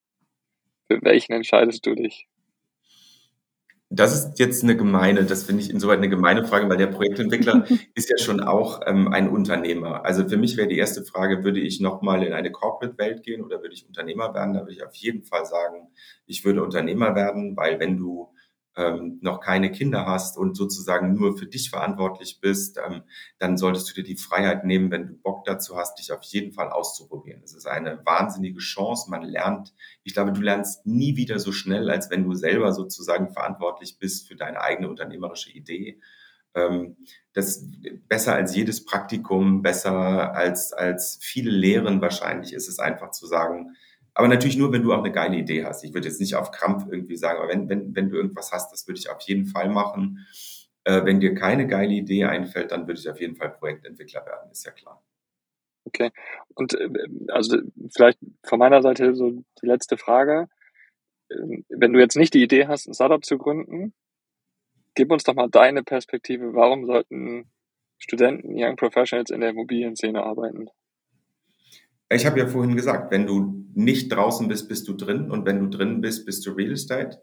[0.86, 2.28] für welchen entscheidest du dich?
[3.90, 7.64] Das ist jetzt eine gemeine, das finde ich insoweit eine gemeine Frage, weil der Projektentwickler
[7.94, 10.04] ist ja schon auch ähm, ein Unternehmer.
[10.04, 13.60] Also für mich wäre die erste Frage, würde ich nochmal in eine Corporate-Welt gehen oder
[13.62, 14.54] würde ich Unternehmer werden?
[14.54, 15.88] Da würde ich auf jeden Fall sagen,
[16.26, 18.33] ich würde Unternehmer werden, weil wenn du
[18.76, 23.02] ähm, noch keine Kinder hast und sozusagen nur für dich verantwortlich bist, ähm,
[23.38, 26.52] dann solltest du dir die Freiheit nehmen, wenn du Bock dazu hast, dich auf jeden
[26.52, 27.42] Fall auszuprobieren.
[27.44, 29.10] Es ist eine wahnsinnige Chance.
[29.10, 33.30] Man lernt, ich glaube, du lernst nie wieder so schnell, als wenn du selber sozusagen
[33.30, 36.00] verantwortlich bist für deine eigene unternehmerische Idee.
[36.54, 36.96] Ähm,
[37.32, 37.64] das
[38.08, 43.76] besser als jedes Praktikum, besser als, als viele Lehren wahrscheinlich ist es einfach zu sagen,
[44.14, 45.84] aber natürlich nur, wenn du auch eine geile Idee hast.
[45.84, 48.72] Ich würde jetzt nicht auf Krampf irgendwie sagen, aber wenn, wenn, wenn du irgendwas hast,
[48.72, 50.26] das würde ich auf jeden Fall machen.
[50.84, 54.50] Äh, wenn dir keine geile Idee einfällt, dann würde ich auf jeden Fall Projektentwickler werden,
[54.52, 55.02] ist ja klar.
[55.86, 56.10] Okay.
[56.54, 56.88] Und äh,
[57.28, 57.58] also
[57.94, 60.48] vielleicht von meiner Seite so die letzte Frage.
[61.30, 63.94] Ähm, wenn du jetzt nicht die Idee hast, ein Startup zu gründen,
[64.94, 66.54] gib uns doch mal deine Perspektive.
[66.54, 67.50] Warum sollten
[67.98, 70.68] Studenten, Young Professionals in der Immobilienszene arbeiten?
[72.10, 75.60] Ich habe ja vorhin gesagt, wenn du nicht draußen bist, bist du drin und wenn
[75.60, 77.18] du drin bist, bist du Real Estate.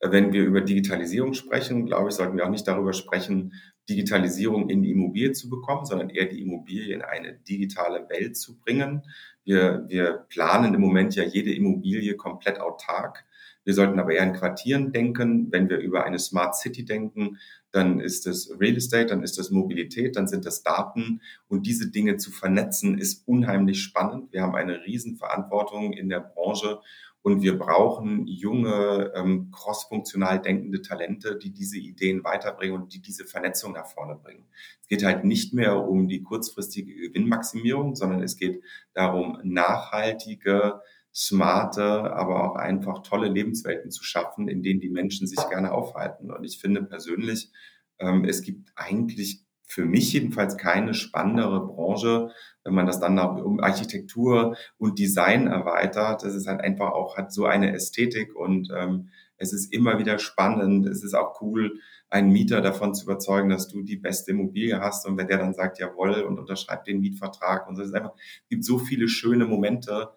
[0.00, 3.52] Äh, wenn wir über Digitalisierung sprechen, glaube ich, sollten wir auch nicht darüber sprechen,
[3.88, 8.58] Digitalisierung in die Immobilie zu bekommen, sondern eher die Immobilie in eine digitale Welt zu
[8.58, 9.02] bringen.
[9.44, 13.24] Wir, wir planen im Moment ja jede Immobilie komplett autark.
[13.64, 15.48] Wir sollten aber eher in Quartieren denken.
[15.50, 17.38] Wenn wir über eine Smart City denken,
[17.76, 21.20] dann ist es Real Estate, dann ist das Mobilität, dann sind das Daten.
[21.46, 24.32] Und diese Dinge zu vernetzen, ist unheimlich spannend.
[24.32, 26.80] Wir haben eine Riesenverantwortung in der Branche
[27.20, 33.26] und wir brauchen junge, ähm, crossfunktional denkende Talente, die diese Ideen weiterbringen und die diese
[33.26, 34.46] Vernetzung nach vorne bringen.
[34.80, 38.62] Es geht halt nicht mehr um die kurzfristige Gewinnmaximierung, sondern es geht
[38.94, 40.80] darum, nachhaltige,
[41.16, 46.30] smarte, aber auch einfach tolle Lebenswelten zu schaffen, in denen die Menschen sich gerne aufhalten.
[46.30, 47.50] Und ich finde persönlich,
[47.98, 52.30] ähm, es gibt eigentlich für mich jedenfalls keine spannendere Branche,
[52.64, 56.22] wenn man das dann nach um Architektur und Design erweitert.
[56.22, 59.08] Das ist halt einfach auch, hat so eine Ästhetik und ähm,
[59.38, 60.86] es ist immer wieder spannend.
[60.86, 65.06] Es ist auch cool, einen Mieter davon zu überzeugen, dass du die beste Immobilie hast.
[65.06, 68.14] Und wenn der dann sagt, jawohl, und unterschreibt den Mietvertrag und so, es ist einfach,
[68.14, 70.10] es gibt so viele schöne Momente,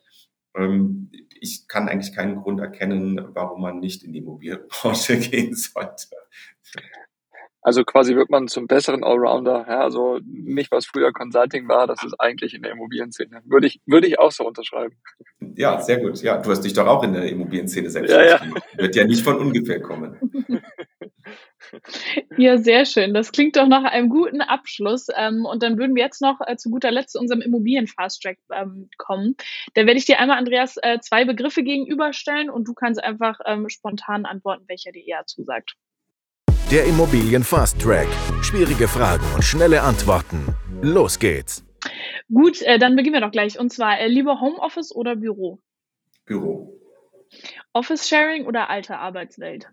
[1.42, 6.08] ich kann eigentlich keinen Grund erkennen, warum man nicht in die Immobilienbranche gehen sollte.
[7.62, 9.66] Also quasi wird man zum besseren Allrounder.
[9.68, 13.42] Ja, also nicht, was früher Consulting war, das ist eigentlich in der Immobilienszene.
[13.46, 14.96] Würde ich, würde ich auch so unterschreiben.
[15.56, 16.22] Ja, sehr gut.
[16.22, 18.42] Ja, du hast dich doch auch in der Immobilienszene selbst ja, ja.
[18.76, 20.18] Wird ja nicht von ungefähr kommen.
[22.38, 23.14] Ja, sehr schön.
[23.14, 25.08] Das klingt doch nach einem guten Abschluss.
[25.16, 28.90] Ähm, und dann würden wir jetzt noch äh, zu guter Letzt zu unserem Immobilien-Fast-Track ähm,
[28.98, 29.36] kommen.
[29.74, 33.68] Da werde ich dir einmal, Andreas, äh, zwei Begriffe gegenüberstellen und du kannst einfach ähm,
[33.70, 35.76] spontan antworten, welcher dir eher zusagt.
[36.72, 38.08] Der Immobilien-Fast-Track.
[38.42, 40.56] Schwierige Fragen und schnelle Antworten.
[40.82, 41.66] Los geht's.
[42.32, 43.60] Gut, äh, dann beginnen wir doch gleich.
[43.60, 45.60] Und zwar lieber Homeoffice oder Büro?
[46.26, 46.80] Büro.
[47.74, 49.68] Office-Sharing oder alte Arbeitswelt?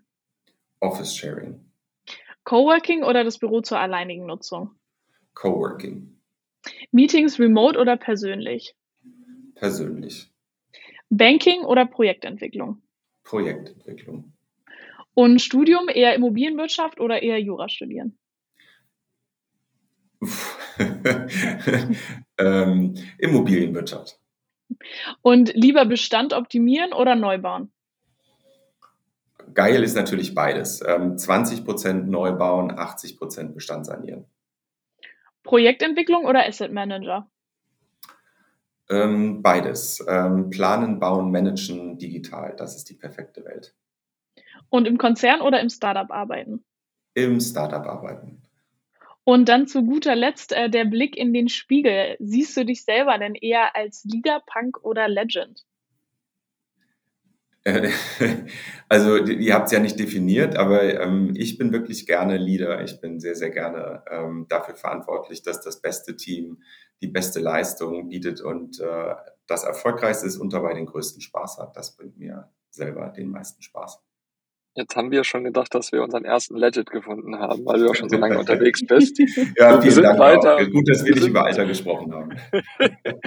[0.79, 1.63] Office-Sharing.
[2.43, 4.71] Coworking oder das Büro zur alleinigen Nutzung?
[5.33, 6.17] Coworking.
[6.91, 8.75] Meetings remote oder persönlich?
[9.55, 10.31] Persönlich.
[11.09, 12.81] Banking oder Projektentwicklung?
[13.23, 14.33] Projektentwicklung.
[15.13, 18.17] Und Studium eher Immobilienwirtschaft oder eher Jura studieren?
[22.37, 24.19] ähm, Immobilienwirtschaft.
[25.21, 27.71] Und lieber Bestand optimieren oder neu bauen?
[29.53, 30.79] Geil ist natürlich beides.
[30.79, 34.25] 20 ähm, Prozent neu bauen, 80 Prozent Bestand sanieren.
[35.43, 37.29] Projektentwicklung oder Asset Manager?
[38.89, 40.05] Ähm, beides.
[40.07, 42.55] Ähm, planen, bauen, managen, digital.
[42.57, 43.75] Das ist die perfekte Welt.
[44.69, 46.63] Und im Konzern oder im Startup arbeiten?
[47.13, 48.41] Im Startup arbeiten.
[49.23, 52.15] Und dann zu guter Letzt äh, der Blick in den Spiegel.
[52.19, 55.65] Siehst du dich selber denn eher als Leader, Punk oder Legend?
[58.89, 62.81] Also ihr habt es ja nicht definiert, aber ähm, ich bin wirklich gerne Leader.
[62.85, 66.63] Ich bin sehr, sehr gerne ähm, dafür verantwortlich, dass das beste Team
[67.01, 69.15] die beste Leistung bietet und äh,
[69.45, 71.75] das erfolgreichste ist und dabei den größten Spaß hat.
[71.75, 74.06] Das bringt mir selber den meisten Spaß.
[74.77, 77.95] Jetzt haben wir schon gedacht, dass wir unseren ersten Legit gefunden haben, weil du auch
[77.95, 79.17] schon so lange unterwegs bist.
[79.57, 80.71] Ja, vielen Dank weiter, auch.
[80.71, 82.29] Gut, dass wir nicht über Alter gesprochen haben.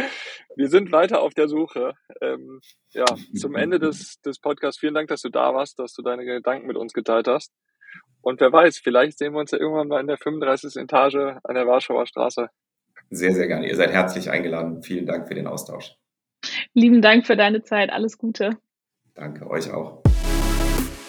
[0.56, 1.94] wir sind weiter auf der Suche.
[2.20, 2.60] Ähm,
[2.92, 3.04] ja,
[3.36, 6.68] zum Ende des, des Podcasts, vielen Dank, dass du da warst, dass du deine Gedanken
[6.68, 7.52] mit uns geteilt hast.
[8.22, 10.80] Und wer weiß, vielleicht sehen wir uns ja irgendwann mal in der 35.
[10.80, 12.48] Etage an der Warschauer Straße.
[13.10, 13.68] Sehr, sehr gerne.
[13.68, 14.84] Ihr seid herzlich eingeladen.
[14.84, 15.96] Vielen Dank für den Austausch.
[16.74, 17.90] Lieben Dank für deine Zeit.
[17.90, 18.50] Alles Gute.
[19.14, 20.00] Danke euch auch.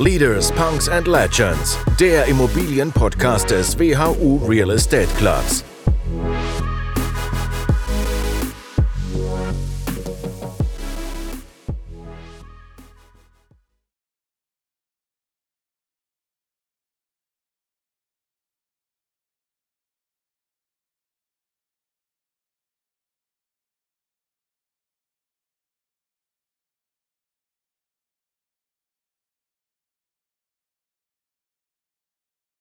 [0.01, 5.63] Leaders, Punks and Legends, der Immobilienpodcast des WHU Real Estate Clubs.